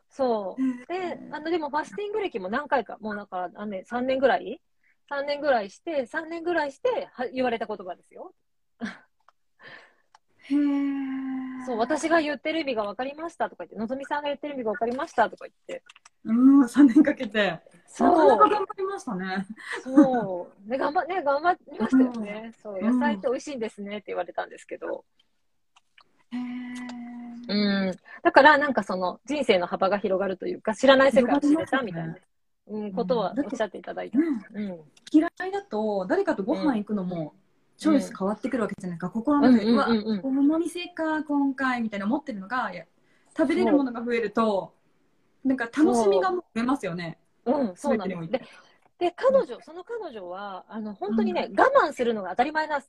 [0.09, 0.63] そう。
[0.91, 4.59] で、あの、でもファスティング歴も何回か、もうだから何年、3年ぐらい
[5.11, 8.33] ?3 年ぐらいして、3年ぐらいしては言われた言葉ですよ。
[10.45, 10.55] へ
[11.67, 15.85] そう、私が言ってる意味が分かりましたとか言って、のぞみさんが言ってる意味が分かりましたとか言って。
[16.25, 17.61] うん、3年かけて。
[17.93, 18.09] そう。
[18.09, 19.47] なかなか頑張りましたね。
[19.85, 20.71] そう。
[20.71, 22.53] ね、頑張、ね、頑張りましたよね。
[22.63, 25.05] そう、野菜って美味しいんですねって言われたんですけど。
[26.31, 26.37] へ
[27.49, 27.93] うん。
[28.23, 32.17] だから、なんかその、人生の幅が広がるというか、知らない世界を知れたみたいな、
[32.69, 34.19] うん、ことはおっしゃっていただいた。
[34.19, 34.81] うん。
[35.11, 37.35] 嫌いだと、誰かとご飯行くのも、
[37.77, 39.87] チョイス変わってくるわけじゃないか、心の中で、うわ、
[40.23, 42.73] この店か、今回、みたいな思ってるのが、
[43.37, 44.73] 食べれるものが増えると、
[45.45, 47.19] なんか楽しみが増えますよね。
[47.45, 48.29] うん、そうなんです。
[48.29, 48.43] で、
[48.99, 52.81] で彼女、その彼女は、あの、本当にね、我慢するのが当たり前な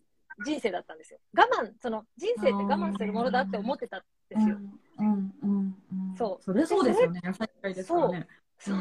[0.45, 1.19] 人生だったんですよ。
[1.35, 4.57] 我慢、その人生って我慢するものだって思ってたんですよ。
[4.99, 6.43] うんうんうん、そう。
[6.43, 7.21] それそうですよね。
[7.23, 8.27] 野菜界ですからね。
[8.59, 8.77] そう。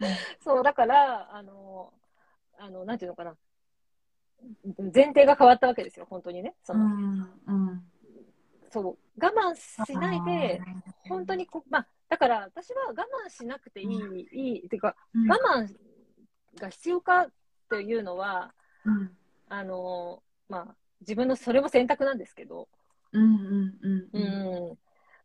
[0.42, 1.92] そう、だから、あの、
[2.58, 3.36] あの、なんていうのかな。
[4.92, 6.54] 前提が変わったわけですよ、本当にね。
[6.62, 7.84] その、うんうん、
[8.70, 10.60] そう、我慢しないで、
[11.08, 14.96] 本当にこ、まあ、だから私は我慢しなくていい、うん、いい、っていうか、
[15.28, 15.72] 我慢
[16.60, 17.28] が必要かっ
[17.70, 18.52] ていうのは、
[19.48, 22.68] あの、まあ、自分のそれも選択なんですけど、
[23.12, 24.22] うんうんうん、
[24.68, 24.78] うん、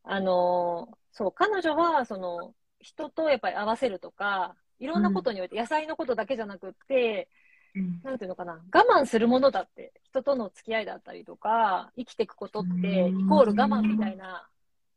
[0.03, 7.29] あのそう彼女はその人とやっぱり合わせるとかいろんなことにおいて、野菜のことだけじゃなくって、
[7.75, 14.47] うん、なんていうのかな我慢するものだって人との付き合いだったりとか生きていくことってイコール我慢みたいな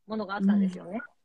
[0.06, 0.92] ものがあったんですよね。
[0.92, 1.17] うん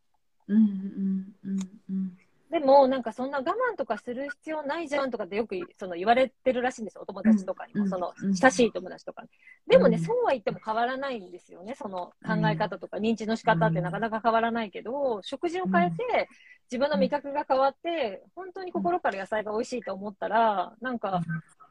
[0.56, 2.18] うんうんうん
[2.54, 9.30] でも、なんかそんな我慢とかする必要ないじゃんとかってよくその言われてるらしいんですよ、お友達とかにも、その親しい友達とかに。
[9.68, 16.30] でもね、そうは言っても変わらないんですよね、その考え方とか認知の仕方ってなかなか変わらないけど、食事を変えて、
[16.66, 21.24] 自分の味覚が変わって、本当に心から野菜が美味しいと思ったら、なんか、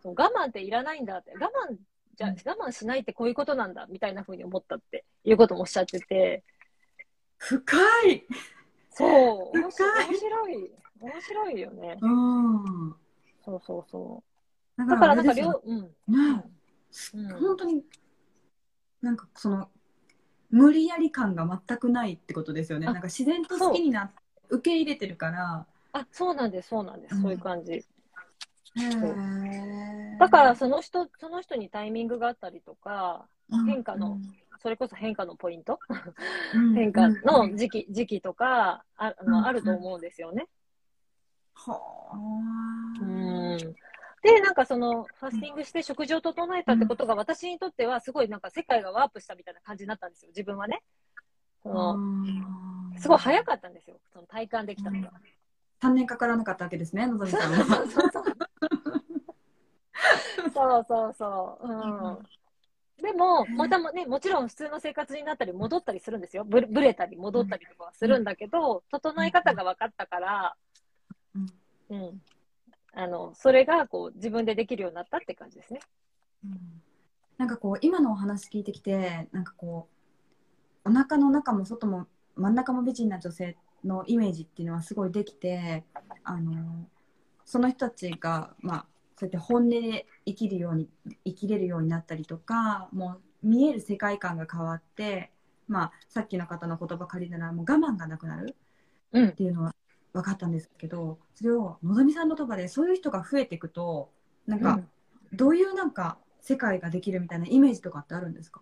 [0.02, 1.76] 我慢っていらないんだって、我慢
[2.16, 6.42] じゃ我慢しないってこういうことなんだみたいな風に思ったっていうこともおっしゃってて。
[7.38, 7.72] 深
[8.08, 8.24] い
[8.94, 9.58] そう。
[9.58, 10.70] 面白い。
[11.00, 11.98] 面白いよね。
[12.00, 12.94] うん。
[13.44, 14.22] そうそうそ
[14.78, 14.86] う。
[14.88, 15.94] だからなんか両、うん。
[17.40, 17.84] 本当に、
[19.00, 19.68] なんかその、
[20.50, 22.86] 無理やり感が全くないってことですよね。
[22.86, 24.14] なんか自然と好きになって、
[24.50, 25.66] 受け入れてるから。
[25.94, 27.20] あ、そうなんです、そうなんです。
[27.20, 27.84] そういう感じ。
[30.18, 33.26] だからその人その人にタイミングがあったりとか、
[33.66, 34.18] 変化の
[34.62, 35.80] それこそ変化のポイント？
[36.74, 40.46] 変化の時期、時期とかあの、あると思うんですよね。
[41.54, 41.80] は
[42.12, 42.16] あ。
[43.00, 43.58] うん。
[44.22, 50.82] で、なんかその、ファスティングして食事を整えたってことが、私にとってはすごいなんか世界がワープしたみたいな感じになったんですよ、自分はね。
[51.64, 51.98] その、
[52.98, 55.10] すごい早かったんですよ、その体感できたのが。
[55.82, 57.64] 3年かからなかったわけですね、のぞみさんは。
[60.54, 61.68] そうそうそう。
[61.68, 61.72] う
[62.12, 62.18] ん
[63.02, 66.44] でも、またもね、もちろん普通の生活になったり戻ったりするんですよ。
[66.44, 70.56] ぶぶれたり戻ったりとかはするんだけど、整え方が分かったから、
[71.90, 72.22] うん。
[72.94, 75.80] あの、それがこう自分でできるようになったって感じですね。
[76.44, 76.82] うん、
[77.38, 79.88] なんかこう、今のお話聞いてきて、なんかこ
[80.84, 85.84] う、お腹の中も外も真ん中も美人な女性のイメージっていうのはすごいできて、
[86.22, 86.86] あの、
[87.44, 88.86] その人たちが、まあ、
[89.16, 90.88] そうやって本音で生きるように
[91.24, 95.30] 生きれるようになったりとかもう見える世界観が変わって、
[95.68, 98.56] まあ、さっきの方の言葉借りたらもう我慢がなくなる
[99.16, 99.74] っていうのは
[100.12, 104.10] 分かったんですけど、それをのぞみさんの言葉でそういう人が増えていくと
[104.46, 104.80] なんか、
[105.32, 108.60] どういうなんか世界ができるみたいなイメージとかってあるんですか？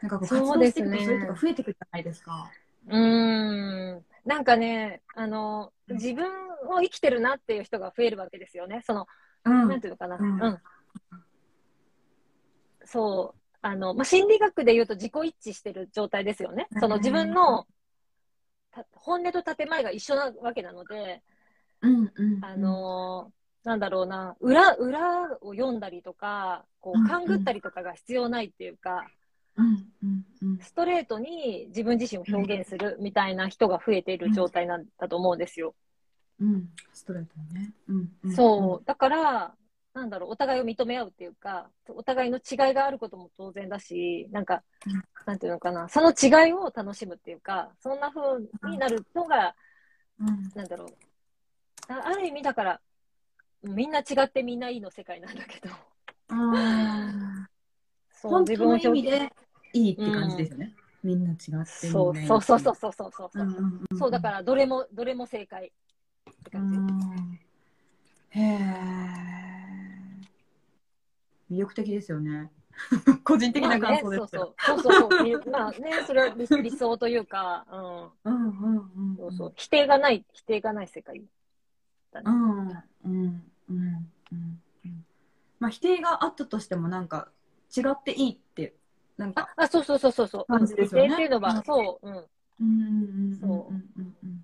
[0.00, 2.50] なんかこう活動していくとそういう人が増えていくじゃないですか。
[2.86, 4.04] う、ね、ん。
[4.24, 6.26] なんかねあの自分
[6.68, 8.82] を生きてるなっていう人が増えるわけですよね。
[8.86, 9.06] その
[9.44, 10.16] うん、なんていうのかな。
[10.16, 10.42] うん。
[10.42, 10.58] うん、
[12.84, 13.40] そう。
[13.60, 16.68] あの、まあ、心理学で言うと自己一致してる状態ですよね。
[16.80, 17.66] その自分の
[18.92, 21.22] 本音と建前が一緒なわけなので、
[21.80, 23.32] うんうんあの
[23.64, 29.06] なんだろうな、裏、裏を読んだりとか、こう、勘ぐったりとかが必要ないっていうか、
[29.56, 35.74] うんうんうん、ストレートに自分自身を表現するみたいな人が増えている状態なんだと思うんですよ。
[36.40, 37.72] うん、ストレートね。
[37.88, 38.84] うん、そう。
[38.86, 39.54] だから、
[39.94, 49.54] なんだろう、お互いを認め合うっていうか、お互いの違いがあることも当然だし、なんか、うん、なんていうのかな、その違いを楽しむっていうか、そんな風になるのが、
[50.20, 50.88] うん、なんだろう、
[51.88, 52.80] ある意味だから、
[53.62, 55.74] みんな違ってみんないいの世界なんだけど。
[56.30, 57.48] あ
[58.10, 59.32] そう自分の意味で
[59.72, 60.74] いいって感じですよね。
[61.04, 63.28] うん、みんな違ってそうそうそうそうそうそうそう。
[63.98, 65.72] そうだからどれもどれも正解。
[66.30, 67.38] って感
[68.32, 68.38] じ。
[68.38, 69.48] へえ。
[71.50, 72.50] 魅力的ですよね。
[73.24, 74.54] 個人的な感想ですまあね、そう。
[74.58, 75.40] そうそうそう。
[75.50, 77.66] まあねそれは理理想というか、
[78.24, 79.52] うん、うんうんうんそうそう。
[79.56, 81.24] 否定がない否定がない世界
[82.12, 82.24] だね。
[82.26, 84.62] うんうんうんうん
[85.58, 87.28] まあ否定があったとしてもなんか
[87.76, 88.76] 違っていいって
[89.16, 90.44] なんかああそうそうそうそうそう。
[90.46, 91.08] 感じですよね。
[91.08, 92.08] 否定っていうのは、そう。
[92.08, 92.14] うん。
[92.14, 92.26] うん
[92.60, 94.37] うんうんそううんうん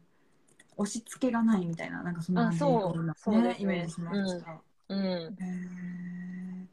[0.77, 4.61] 押し付けがないみたいな、なんかそんな感じの、そうね、イメージしました。
[4.89, 4.99] うん。
[4.99, 6.69] うん、へ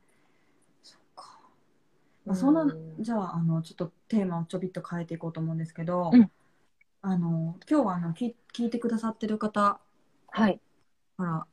[0.83, 1.39] そっか。
[2.25, 2.65] まあ、そんな、
[2.99, 6.31] じゃあ、あの、ちょっとテーマをちょびっと変えていこうと思うんですけど、うん、
[7.01, 9.79] あの、今日はあの聞聞いてくださってる方、
[10.27, 10.59] はい。
[11.17, 11.45] ほら、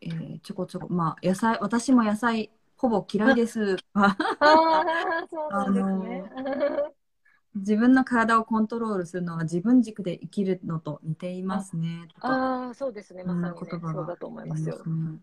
[0.00, 3.76] えー、ちょこちょこ、まあ、野菜、私も野菜、ほぼ嫌いです。
[3.94, 4.84] ああ、
[5.30, 6.22] そうなんですね。
[7.56, 12.08] 自分の体をコントロールするのは自分軸で生きるのと似ていますね。
[12.20, 13.24] ああ、そうですね。
[13.24, 14.80] まさに、ね、言葉そうだと思いますよ。
[14.84, 15.20] うん、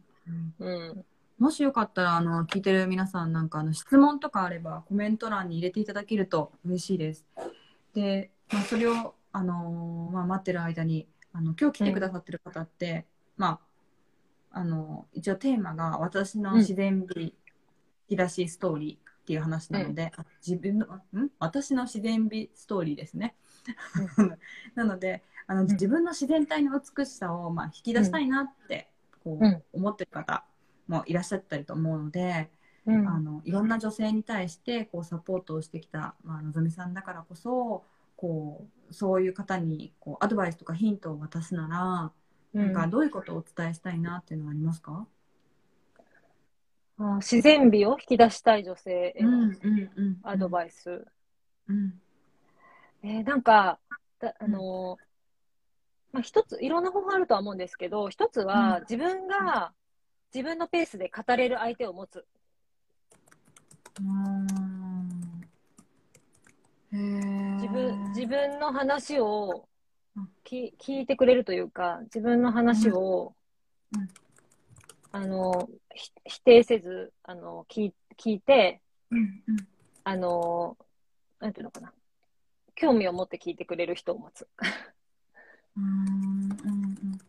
[0.59, 1.05] うん、
[1.37, 7.25] もしよかったら、あの、聞いてる皆さんなんか、あの、質問とかあればコメント欄に入れていただけると嬉しいです。
[7.93, 13.05] で、まあ、それを、あのー、まあ、待ってる間に、あの、今日来てくださってる方って、
[13.37, 13.59] うん、ま
[14.51, 17.33] あ、あの、一応テーマが私の自然美引
[18.09, 19.02] き出しストーリー。
[19.23, 21.29] っていう話なので、うん、自分のん？
[21.39, 23.35] 私の自然美ストーリーですね。
[24.75, 28.89] なのであの、自分の自然体の美しさを、まあ、引き出したいなって
[29.23, 30.45] こう、思ってる方
[30.87, 32.49] もいらっしゃったりと思うので、
[32.85, 37.83] あのいろんな女性に対してこうサポートをしてきた、まあのぞみさんだからこそ
[38.17, 41.67] こうそういう方にこうアドバイスとかヒントを渡すな
[42.53, 45.07] ら、なんかどういうことをお伝えしたいなっていうのはありますか、あ
[46.97, 49.51] 自然美を引き出したい女性への
[50.23, 51.05] アドバイス。
[53.03, 53.79] えー、なんか、
[54.19, 55.03] だあのー、
[56.13, 59.73] まあ、一つ、いろんな方法あるとは思うんですけど、一つは自分が
[60.33, 62.25] 自分のペースで語れる相手を持つ。
[66.91, 69.67] 自分自分の話を
[70.43, 73.33] き聞いてくれるというか、自分の話を、
[73.95, 74.22] うん
[75.13, 75.69] あの、
[76.25, 79.57] 否定せず、あの、聞聞いて、うんうん、
[80.03, 80.75] あの、
[81.39, 81.93] なんていうのかな。
[82.73, 84.47] 興味を持って聞いてくれる人を持つ。
[85.77, 87.19] うんうんうん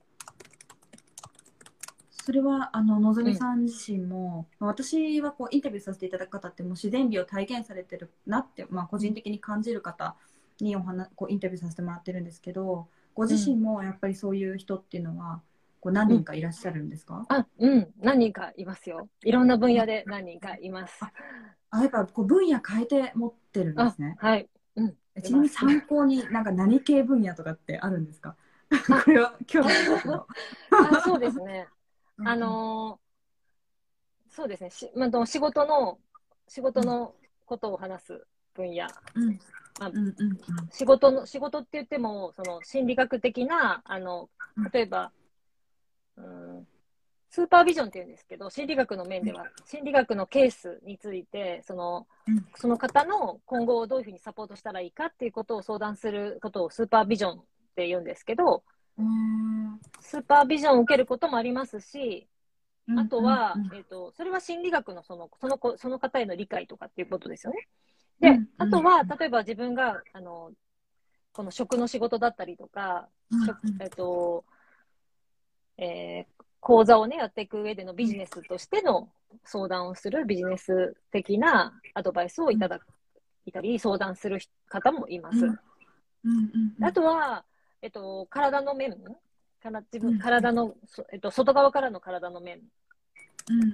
[2.26, 10.16] それはあののぞみさん自身も、うん、私はこうインタビューさせていただく方ってもう自然美を体現されてるなって、まあ、個人的に感じる方
[10.58, 15.42] にお話こうインタビューさせてもらってるんですけどご自身もやっぱりそういう人っていうのは、
[15.84, 19.06] こう何人かいらっしゃるんですか、うん、あ、うん、何人かいますよ。
[19.22, 20.98] いろんな分野で何人かいます。
[21.70, 24.16] あ、やっぱこう分野変えて持ってるんですね。
[24.18, 24.48] はい。
[24.76, 24.94] うん。
[25.22, 28.34] ちなみに参考になんか何系分野とかってあるんですか？
[29.04, 29.68] これは今日
[30.70, 31.68] あ そうですね。
[32.24, 34.70] あのー、そうですね。
[34.70, 35.98] しまあ、仕事の、
[36.48, 37.14] 仕事の
[37.44, 38.86] ことを話す分野。
[39.16, 39.38] うん
[39.78, 40.38] まあ、うんうんうん、
[40.70, 44.30] 仕事の、仕事って言っても、その心理学的な、あの、
[44.72, 45.23] 例えば、うん、
[47.34, 52.06] スーパービジョンって言うんですけど、心理学の面では、心理学のケースについて、その、
[52.54, 58.62] その方の今後をどういうふうにサポートしたらいいかっていうことを相談することをスーパービジョンって言うんですけど、
[59.98, 62.28] スーパービジョンを受けることもありますし、
[62.96, 67.66] あとは、えっ、ー、と、それは心理学のその、その子、その方への理解とかっていうことですよね。
[68.20, 70.52] で、あとは、例えば自分が、あの、
[71.32, 73.08] この食の仕事だったりとか、
[73.80, 74.44] えっ、ー、と、
[75.76, 76.33] えー、
[76.64, 79.10] 講座をね、やっていく上でのビジネスとしての
[79.44, 82.80] 相談をするビジネス的なアドバイスをいただ
[83.44, 85.46] いたり、相談する方もいます。
[86.80, 87.44] あとは、
[87.82, 88.96] えっと、体の面、
[89.62, 90.74] から自分体の、
[91.12, 92.60] えっと、外側からの体の面。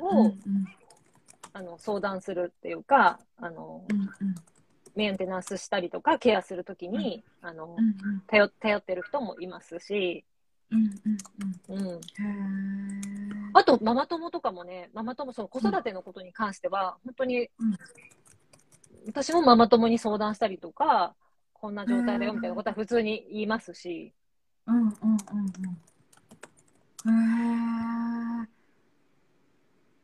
[0.00, 0.34] を、
[1.52, 3.84] あの相談するっていうか、あの、
[4.96, 7.76] メンテナンスしたりとか、ケアするときに、あの、
[8.26, 10.24] 頼頼ってる人もいますし、
[10.70, 10.90] うん
[11.68, 12.00] うんうん、
[13.52, 17.50] あと、ママ友とかもね、ママ友、その子育てのことに関しては、本当に、
[19.06, 21.14] 私もママ友に相談したりとか、
[21.52, 24.14] こんな状態だよみたいなことは普通に言いますし。
[24.66, 24.92] うんうんうん
[27.06, 27.20] うん。
[28.42, 28.48] へえ。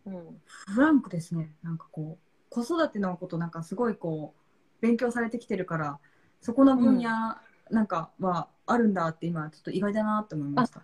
[0.07, 0.41] うん。
[0.45, 1.53] フランクですね。
[1.63, 5.99] なんかこう、子育てのことなんかすごいこう、勉強されてきてるから、
[6.41, 7.11] そこの分野
[7.71, 10.81] なんかはあるんだって今ちょっと意外だなって思いました。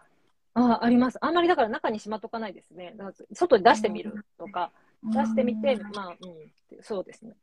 [0.54, 1.18] ああ、あります。
[1.20, 2.94] あんまりだから中にしまっとかないですね。
[3.32, 4.70] 外に出してみるとか、
[5.02, 7.34] 出してみて、まあ、うん、そうですね。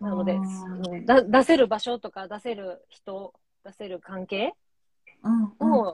[0.00, 3.32] なので、うん、だ出せる場所とか、出せる人、
[3.64, 4.52] 出せる関係
[5.60, 5.92] を、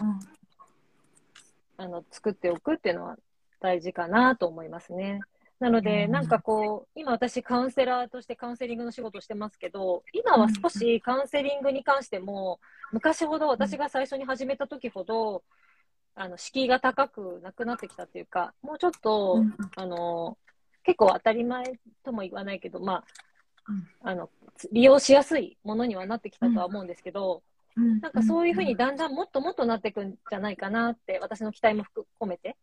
[1.77, 3.17] あの作っておくっていうのは
[3.61, 5.21] 大事かなと思いますね。
[5.61, 12.61] なので、なんかこう、今私カウンセラーとしてカウンセリングの仕事をしてますけど、今は少しカウンセリングに関しても、
[12.93, 15.43] 昔ほど私が最初に始めた時ほど、
[16.15, 19.43] あの、敷居が高くなくなってきたっていうか、もうちょっと、
[19.77, 20.39] あの、
[20.85, 21.65] 結構当たり前
[22.05, 23.05] とも言わないけど、ま
[24.03, 24.31] あ、あの、
[24.73, 27.43] 利用しやすいものにはなってきたとは思うんですけど、
[28.01, 31.85] なんかそういうふうにだんだんもっともっとなっていくんじゃないかなって、私の期待も
[32.21, 32.57] 込めて。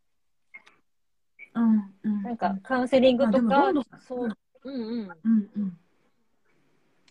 [2.42, 2.62] うん、なん。
[2.62, 4.34] かカウンセリングとか、そう、うん。
[4.64, 5.10] うん。
[5.24, 5.50] うん。
[5.56, 5.78] うん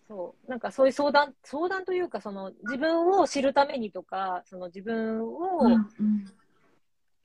[0.06, 5.72] そう、なんかそういう相談、相談というか、その自分を知るためにとか、その自分を、うん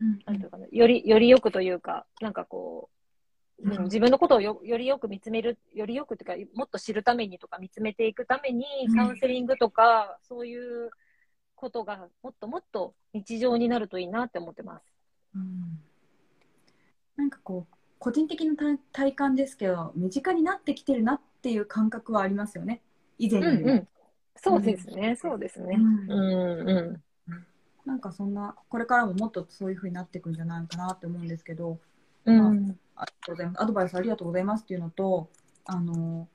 [0.02, 2.89] うん、なんていうかな、より、よりよくというか、なんかこ
[3.62, 10.89] う、うん、自分のことをよよりよく見つめる、よりよくというか、もっと知るためにとか、見つめていくために、カウンセリングとか、そういう
[11.56, 14.86] ことがもっともっと日常になるといいなって思ってます。
[15.36, 15.80] うん。
[17.18, 18.56] なんかこう個人的な
[18.93, 22.82] 体感ですけど身近になってきてるなっていう感覚はありますよね。
[23.18, 23.88] 以前よりも、うんうん、
[24.38, 26.12] そうですね、うん、そうですね、うん。
[26.12, 27.04] うんうん。
[27.86, 31.80] なんかそんなこれからももっとそういうふうになっていくんじゃないかなって思うんですけど、
[32.26, 33.62] うん、まあ、ありがとうございます。
[33.64, 35.30] アドバイスありがとうございますっていうのと
[35.66, 36.28] あの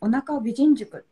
[0.00, 1.04] お腹美人塾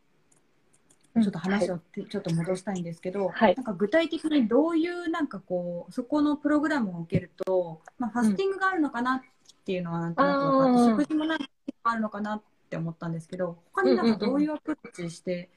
[1.21, 9.21] ちょっと話をちょっと戻したいんですけど、はい、なんか具体的にどういうなんかこうそこのプログラムを受けると、まあ、ファスティングがあるのかなっ
[9.65, 11.45] ていうのはなんとなく分かって、食事もなんか
[11.83, 15.49] あるのかなって思ったんですけど他になんかどういうアプローチして、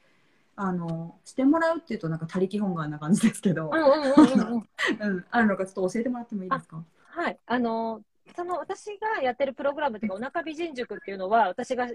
[0.55, 3.77] あのしてもらうっていうとなんか他力本願な感じですけど、あ
[5.41, 6.83] るのかちょっと教えてもらってもいいですか？
[7.07, 7.37] はい。
[7.47, 8.01] あの
[8.35, 11.87] その私がやってるプログラムというかお腹美人塾っていうのは私が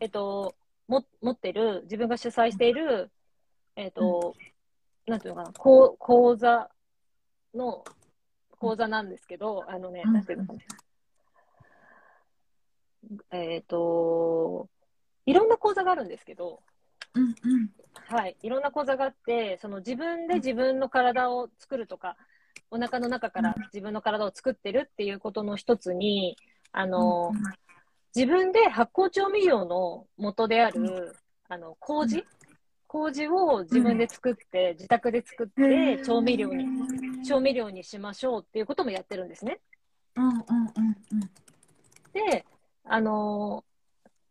[0.00, 0.54] えっと
[0.92, 3.10] も持ってる、自分が主催している、
[3.76, 4.34] えっ、ー、と、
[5.06, 6.70] うん、なんていうのかな、講講座
[7.54, 7.82] の、
[8.50, 10.60] 講座なんですけど、あのね、なんていうのかな。
[13.32, 14.68] えっ、ー、と、
[15.26, 16.62] いろんな講座があるんですけど、
[17.14, 17.34] うんうん、
[18.06, 22.16] はい、いろんな講座があって、その自分で自分の体を作るとか、
[22.70, 26.36] お腹の中から自分の体を作ってるっていうことの一つに、
[26.70, 27.42] あの、うん
[28.14, 31.16] 自分で発酵調味料の元である、
[31.48, 32.24] あの、麹？
[32.86, 39.60] 麹を自分で作って、自宅で作って、調味料に、調味料にしましょうっていうこともやってるんですね。
[40.14, 40.40] うんうんうん
[41.12, 41.20] うん。
[42.12, 42.44] で、
[42.84, 43.64] あの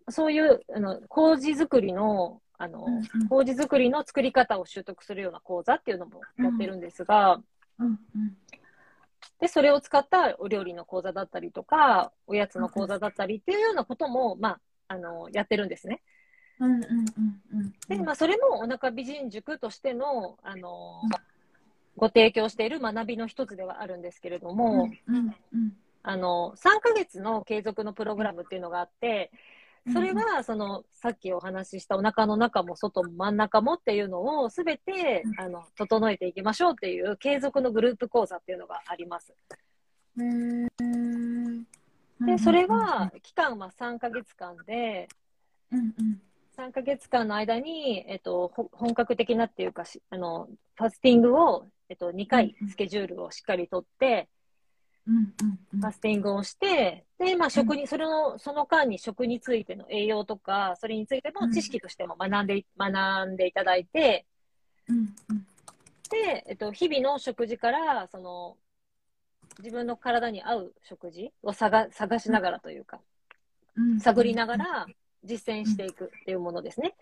[0.09, 7.39] そういう、あの、麹作りの、あの、うんうん、麹作りの作り方を習得するような講座っていうのもやってるんですが、
[7.79, 8.37] うんうんうん
[9.41, 16.03] で、それを使ったお料理の講座だったりとか、おやつの講座だったりっていうようなことも、まあ、あの、やってるんですね。
[16.59, 16.85] うんうんうん
[17.59, 21.01] うん、で、まあ、それもお腹美人塾としての、あの、
[21.97, 25.73] ご提供している学びの一つではあるんですけれども、うんうんうん。
[26.03, 29.31] あの、3ヶ月の継続のプログラムっていうのがあって、
[29.91, 39.33] それは、その、さっきお話ししたお腹の中も外も真ん中もっていうのをすべて、あの、整えていきましょうっていう継続のグループ講座っていうのがあります。
[42.19, 45.09] で、それは、期間は3ヶ月間で、
[45.71, 46.21] うんうん。
[46.57, 54.40] 3ヶ月間の間に、えっと、ほ本格的なっていうかし、あの、ファスティングを、えっと、2回スケジュールをしっかりとって、うん
[55.05, 64.25] ファスティングをして、で、まあ、食に、それの、その間に食についての栄養とか、それについての知識としても学んで、学んでいただいて、
[64.87, 65.47] うんうん。
[66.09, 68.57] で、えっと、日々の食事から、その、
[69.59, 72.99] 自分の体に合う食事を探探しながらというか、
[73.75, 73.99] うん。
[73.99, 74.85] 探りながら
[75.23, 76.95] 実践していくっていうものですね。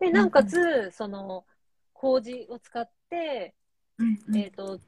[0.00, 1.44] で、なおかつ、その、
[1.92, 3.54] 麹を使って、
[3.98, 4.36] うんうん。
[4.36, 4.80] えっ、と、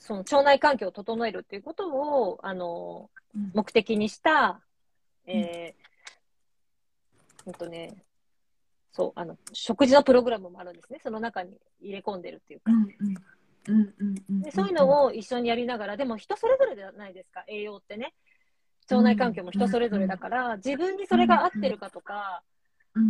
[0.00, 4.60] その腸内環境を整えるっていうことを、あの、うん目的にした、
[5.24, 8.02] えー、うんとね、
[8.90, 10.98] そう、あの、食事のプログラムもあるんですね。
[11.00, 12.72] その中に入れ込んでるっていうか。
[14.42, 18.14] でそういうのを一緒にやりながら、でも人それぞれじゃないですか、栄養ってね。
[18.90, 22.42] 腸内環境も人それぞれだから、自分にそれが合ってるかとか、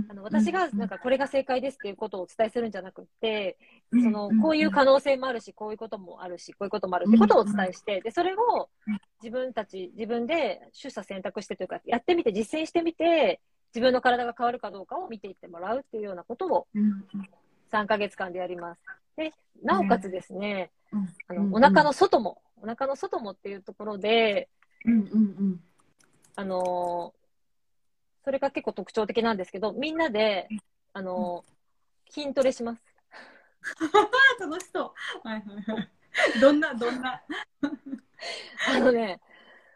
[0.09, 3.57] あの私がなんかこれが正解ですっていうことをお伝えするんじゃなくって、
[4.03, 8.69] そのこういう可能性もあるし、こういうこともあるし、こういうこともあるってことをお伝えして、でそれを
[9.23, 13.41] 自分たち、自分で取捨選択してというか、やってみて、実践してみて、
[13.75, 16.67] 自分の体が変わるかどうかを見ていってもらうっていうようなことを
[17.71, 18.81] 3ヶ月間でやります。
[19.17, 20.73] で、なおかつですね、
[21.29, 24.49] あのお腹の外も、お腹の外もっていうところで、
[24.85, 24.93] うん。
[24.93, 25.01] うん。
[25.03, 25.61] うん。
[26.37, 27.20] あのー
[28.25, 30.49] それが結構特徴的なんですけど、みんなで、
[30.93, 31.51] あのー
[32.13, 32.83] 筋トレします。
[34.41, 34.93] 楽しそ
[35.25, 35.29] う。
[35.29, 35.89] はいはいはい。
[36.41, 37.23] どんな、どんな？
[38.69, 39.21] あのね、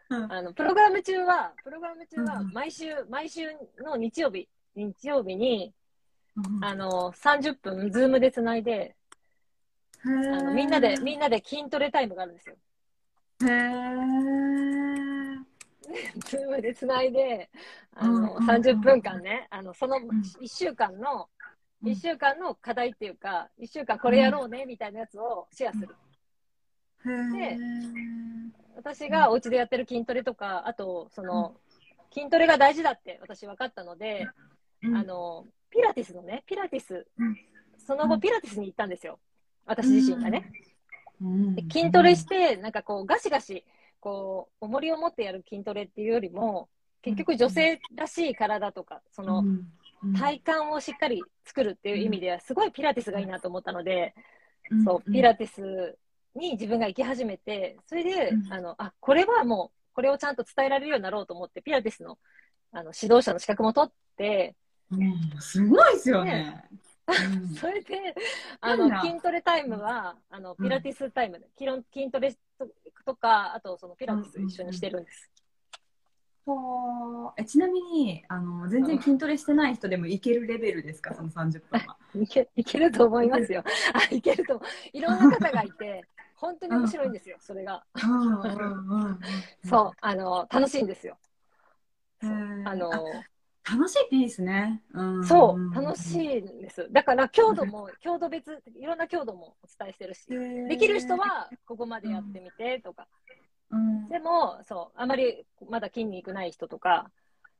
[0.09, 5.73] うんあの、プログラム中は、プログラム中はうん毎週、毎週の日曜日、日曜日に、
[6.61, 8.97] ああのー、30分、 Zoom でつないで、
[10.03, 12.57] あのみんなで、みんなで筋トレタイムがあるんですよ。
[13.43, 15.45] へー
[16.25, 17.49] Zoom でつないで、
[17.93, 20.09] あの、うんうんうん30分間ね、あの、そのん。
[20.39, 21.29] 1週間の、
[21.83, 21.91] うん。
[21.91, 25.95] 1週間の課題っていうか、1週間これやろうね、みたいなやつをシェアする。
[27.05, 28.51] へー。
[28.75, 31.55] 私がお家でやってる筋トレとか、あと、その、
[32.13, 34.27] 筋トレが大事だって私分かったので、
[34.83, 34.97] うん。
[34.97, 37.37] あの、ピラティスのね、ピラティス、うん。
[37.77, 38.19] その後うん。
[38.19, 39.19] ピラティスに行ったんですよ。
[39.65, 40.51] 私自身がね。
[41.71, 43.63] 筋トレして、なんかこう、ガシガシ、
[44.05, 46.69] こう、重りを持ってやる筋トレっていうよりも、
[47.01, 49.67] 結局女性らしい体とか、その、うん
[50.13, 54.13] 体幹をしっかり作るっていう意味では、すごいピラティスがいいなと思ったので、
[54.69, 54.83] うん。
[54.83, 55.97] そう、ピラティス
[56.35, 58.53] に自分が行き始めて、それで、うん。
[58.53, 62.19] あの、あ、これはもう、これをちゃんと伝えられるようになろうと思って、ピラティスの、
[62.71, 64.55] あの、指導者の資格も取って、
[64.91, 65.41] うん。
[65.41, 66.69] すごいですよね。
[67.07, 67.47] うん。
[67.55, 68.15] それで、
[68.61, 72.35] あの、筋トレタイムは、あの、ピラティスタイムで、筋筋トレ
[73.05, 75.29] ととか、あと、そのピラティス一緒にしてるんです。
[76.45, 81.11] ほーえちなみにあの全然筋トレしてない人でもいけるレベルですか？
[81.15, 81.97] その30分は。
[82.13, 83.63] いけ、いけると思いますよ。
[83.93, 84.61] あ、いけると。
[84.93, 86.03] いろんな方がいて、
[86.35, 87.83] 本当に面白いんですよ、それが。
[87.95, 89.19] うんうんうんうん
[89.63, 91.17] そう、あの、楽しいんですよ。
[92.21, 92.89] あの、
[93.69, 94.83] 楽しいっていいですね。
[94.93, 95.23] うん。
[95.23, 96.37] そう、楽しい。
[96.37, 96.87] いんです。
[96.91, 100.27] だから、強度も、 強度別、いろんな強度もお伝えしてるし、
[100.69, 103.07] できる人は、ここまでやってみてとか。
[103.71, 104.07] うん。
[104.09, 107.09] でも、そう、あまりまだ筋肉ない人とか、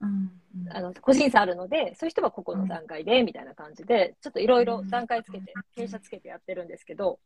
[0.02, 0.32] うん。
[0.70, 7.20] あの、個人差あるので、そういう人はここの段階で、みたいな感じで、ちょっといろいろ段階つけて、傾斜つけてやってるんですけど、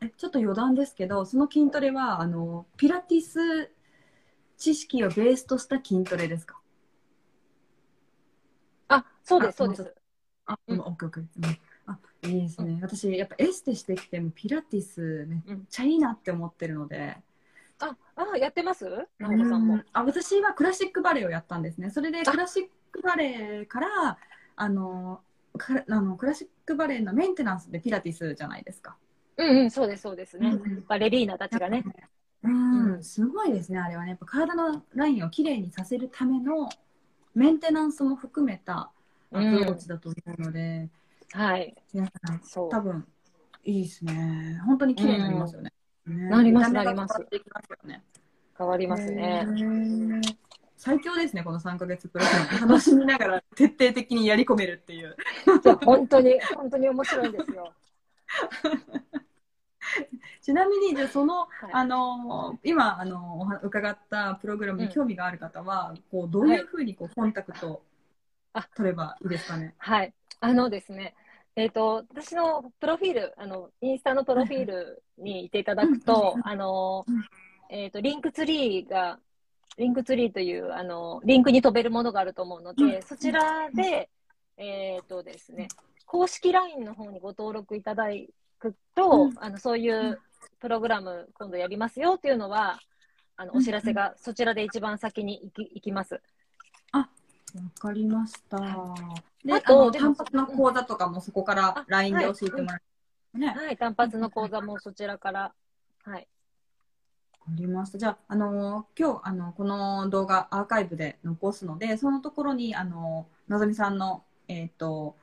[0.00, 3.70] えちょっと余談ですけどその筋トレはあのピラティス
[4.56, 6.54] 知識をベースとした筋トレですか？
[6.56, 6.60] あ、
[9.28, 9.94] そうです、あそうです。
[10.46, 11.24] あ、うんうん、オッケーオッケー。
[11.48, 11.58] うん
[11.90, 12.78] あ、いいですね。
[12.82, 17.16] 私、やっぱエステしてきても、ピラティスめっちゃいいなって思ってるので。
[17.78, 18.84] あ、あ、やってます？
[19.18, 19.84] 直子さんもうん。
[19.94, 21.90] あ、私はクラシックバレエをやったんですね。
[21.90, 24.18] それでクラシックバレエから、
[24.56, 25.22] あの、
[25.56, 28.96] かあのクラシックバレエのメンテナンスでピラティスじゃないですか。
[29.38, 30.50] うんうん、そうです、そうですね。
[30.50, 31.84] うんバレリーナたちがね。
[32.42, 32.50] う
[32.98, 34.10] ん、すごいですね、あれはね。
[34.10, 36.68] やっぱ体のラインをきれいにさせるための
[37.34, 38.90] メンテナンスも含めた
[39.32, 40.88] アプローチだと思うので、
[41.32, 41.74] はい。
[41.92, 42.70] 皆さんそう。
[42.70, 43.06] 多分
[43.64, 44.60] いいですね。
[44.64, 45.72] 本当に綺麗になりますよね。
[46.06, 48.02] ねなりますなります変わっていきますよね。
[48.56, 49.46] 変わりますね。
[50.76, 52.72] 最強ですね、この3ヶ月プログラム。
[52.72, 55.16] 楽しみながら 徹底的にやり込めるっていう。
[55.64, 57.72] いや、本当に、本当に面白いんですよ。
[60.40, 67.82] ちなみにじゃその、はい、あの今あの伺ったプログラムに興味がある方は、うん、こうどういうふうにこう、コンタクト
[68.76, 69.74] 取ればいいですかね。
[69.78, 70.12] はい。
[70.40, 71.14] あのですね
[71.58, 77.04] えっ、ー、と、私のプロフィール、あの、インスタのプロフィールにいていただくと、あの、
[77.68, 79.18] えっ、ー、と、リンクツリーが、
[79.76, 84.08] リンクツリーという、あの、リンクに飛べるものがあると思うので、そちらで、
[84.56, 85.66] えっ、ー、とですね、
[86.06, 88.04] 公式 LINE の方にご登録いただ
[88.60, 90.20] くと、あの、そういう
[90.60, 92.78] プログラム今度やりますよっていうのは、
[93.36, 96.20] あの、お知らせがそちらで一番先に行き行きます。
[96.92, 97.08] あ、
[97.56, 98.58] わかりました。
[99.44, 105.52] で、あと、単発の講座とかもそこから LINE で教えてもらえる、ね、はい、単発の講座もそちらから。
[106.04, 106.28] はい。
[107.40, 107.98] ありました。
[107.98, 115.16] じゃあ、あのー、今日、あの、この動画アーカイブで残すので、そのところに、あのー、のぞみさんの、えっ、ー、と、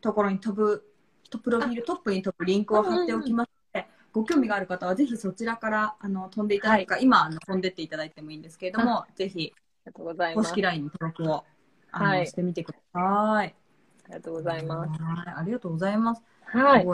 [0.00, 0.84] ところに飛ぶ、
[1.42, 9.52] プロフィールトップに飛ぶリンクを貼っておきますので、ご興味がある方は、ぜひそちらから、あの、飛んでいただくか、はい、今、あの、飛んでっていただいてもいいんですけれども、ぜひ、
[9.86, 10.48] がとうございます。
[10.48, 11.44] 公式 LINE に登録を、
[11.92, 13.54] あの、はい、してみてください。
[14.04, 15.02] ありがとうございます。
[15.02, 16.22] はい、ありがとうございます。
[16.44, 16.86] はい。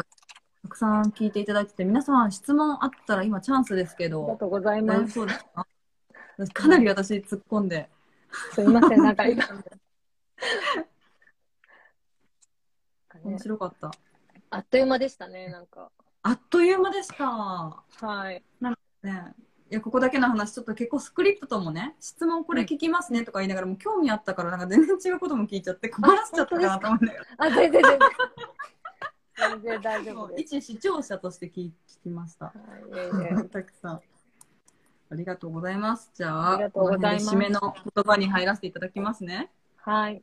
[0.63, 4.23] たくさん聞いていただいてて、皆さん質問あったら今チャンスですけど。
[4.23, 5.13] ありがとうございます。
[5.13, 5.67] そうですか？
[6.55, 7.91] かなり私突っ込んで。
[8.55, 9.45] すみません、なんか今。
[13.25, 13.91] 面白かった。
[14.51, 15.91] あっという間でしたね、なんか。
[16.23, 17.27] あっという間でした。
[17.27, 18.43] はい。
[18.61, 19.35] なんかね、
[19.73, 27.25] いやここだけの話ちょっと結構スクリプトもね質問これ聞きますねとか言いながらも興味あったからなんか全然違うことも聞いちゃって困らせちゃったかなと思うんだよ。
[27.39, 27.99] あ全然全然
[29.35, 30.57] 全然大丈夫です。
[30.61, 31.71] 一視聴者として聞
[32.03, 32.47] きました。
[32.47, 32.53] は
[33.45, 34.01] い、 たくさん。
[35.11, 36.11] ありがとうございます。
[36.15, 39.51] じゃあ、ありがとうございます締めの言葉に入らせていただきますね。
[39.77, 40.23] はい。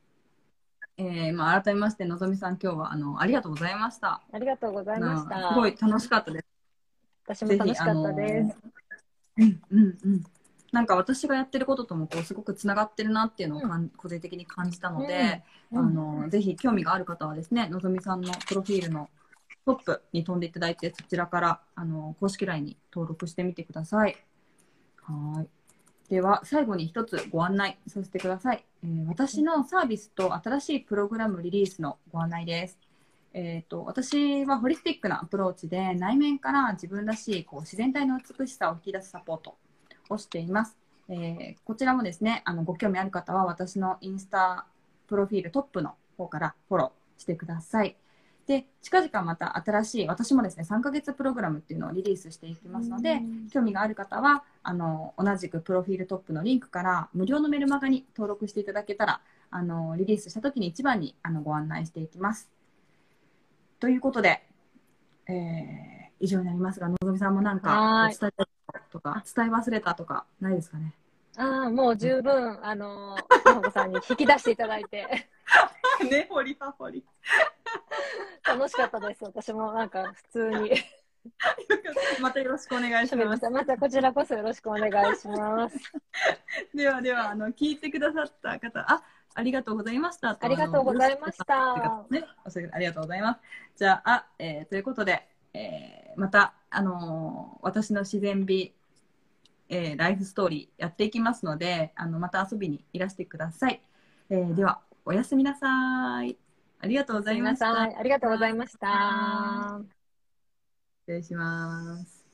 [0.98, 4.22] えー、まあ改めましてのぞみさん今日はあのありがとうございました。
[4.32, 5.50] ありがとうございました。
[5.50, 6.46] すごい楽しかったです。
[7.26, 8.58] 私も楽しかったです。
[9.40, 10.24] うんうんうん。
[10.72, 19.10] なんか私がやってることともこうすごくつながってるなっていうのをかん、うん、個人的に感じたので、うん、あのぜひ興味がある方はですねのぞみさんのプロフィールの
[19.66, 24.16] トップに飛んでいただいてそちらからあの公式 LINE に登録してみてください。
[25.04, 25.48] はい。
[26.10, 32.80] では最後に一つご案内させてください、えー、私のサービスと新しいプログラムリリースのご案内です。
[33.34, 39.56] えーと、私はホリスティックなアプローチで内面から自分らしいこう自然体の美しさを引き出すサポート
[40.10, 40.76] をしています。
[41.10, 44.66] えー、こちらもですねあのご興味ある方は私のインスタ
[45.08, 47.96] プロフィールトップの方からフォローしてください。
[48.48, 53.22] で近々また新しい私もですね3ヶ月プログラムっていうのをリリースしていきますので
[53.52, 59.22] 興味がある方はあの同じくプロフィールトップのリンクから無料のメルマガに登録していただけたら
[59.52, 62.50] あのリリースした時に一番にあのご案内していきます。
[63.80, 64.44] ということで、
[65.28, 65.34] えー、
[66.20, 68.48] 以上になりますが、のぞみさんもなんか伝えた
[68.92, 70.94] とか、伝え忘れたとか、ないですかね？
[71.38, 73.16] ああ、もう十分、あの、
[73.46, 75.30] のこさんに引き出していただいて。
[76.10, 77.06] ね、掘り葉掘り。
[78.46, 79.24] 楽しかったです。
[79.24, 80.72] 私もなんか普通に。
[82.22, 83.50] またよろしくお願いします。
[83.50, 85.78] またこちらこそよろしくお願いします。
[86.76, 89.04] ではでは、あの、聞いてくださった方、あ、
[89.36, 90.38] ありがとうございました。
[90.40, 92.06] ありがとうございました。
[92.10, 92.26] ね、
[92.72, 93.40] ありがとうございます。
[93.78, 98.74] じゃあ、えー、ということで、えー、また、あのー、私の自然美、
[99.70, 103.82] えー、ライフストーリーやっていきますので、あの、また遊びにいらしてください。
[104.30, 106.38] えー、では、おやすみなさい。
[106.82, 107.82] ありがとうございました。
[107.82, 109.82] ありがとうございました。
[111.02, 112.26] 失礼します。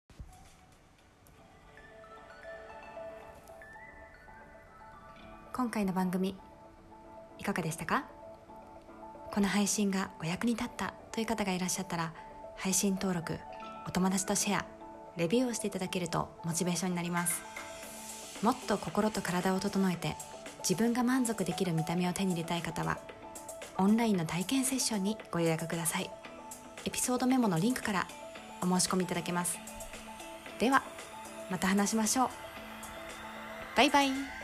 [5.54, 6.36] 今回の番組
[7.46, 8.06] いかがでしたか？
[9.32, 12.12] この配信がお役に立ったという方がいらっしゃったら
[12.56, 13.38] 配信登録
[13.88, 14.66] お友達とシェア
[15.16, 17.44] レビューをしていただけるとモチベーションになります。
[18.42, 20.16] もっと心と体を整えて
[20.68, 22.98] 自分が満足できる見た目を手に入れたい方は
[23.78, 26.10] オンラインの体験セッションにご予約ください。
[26.86, 28.08] エピソードメモのリンクから
[28.60, 29.60] お申し込みいただけます。
[30.58, 30.82] では
[31.52, 32.30] また話しましょう。
[33.78, 34.35] バイバイ。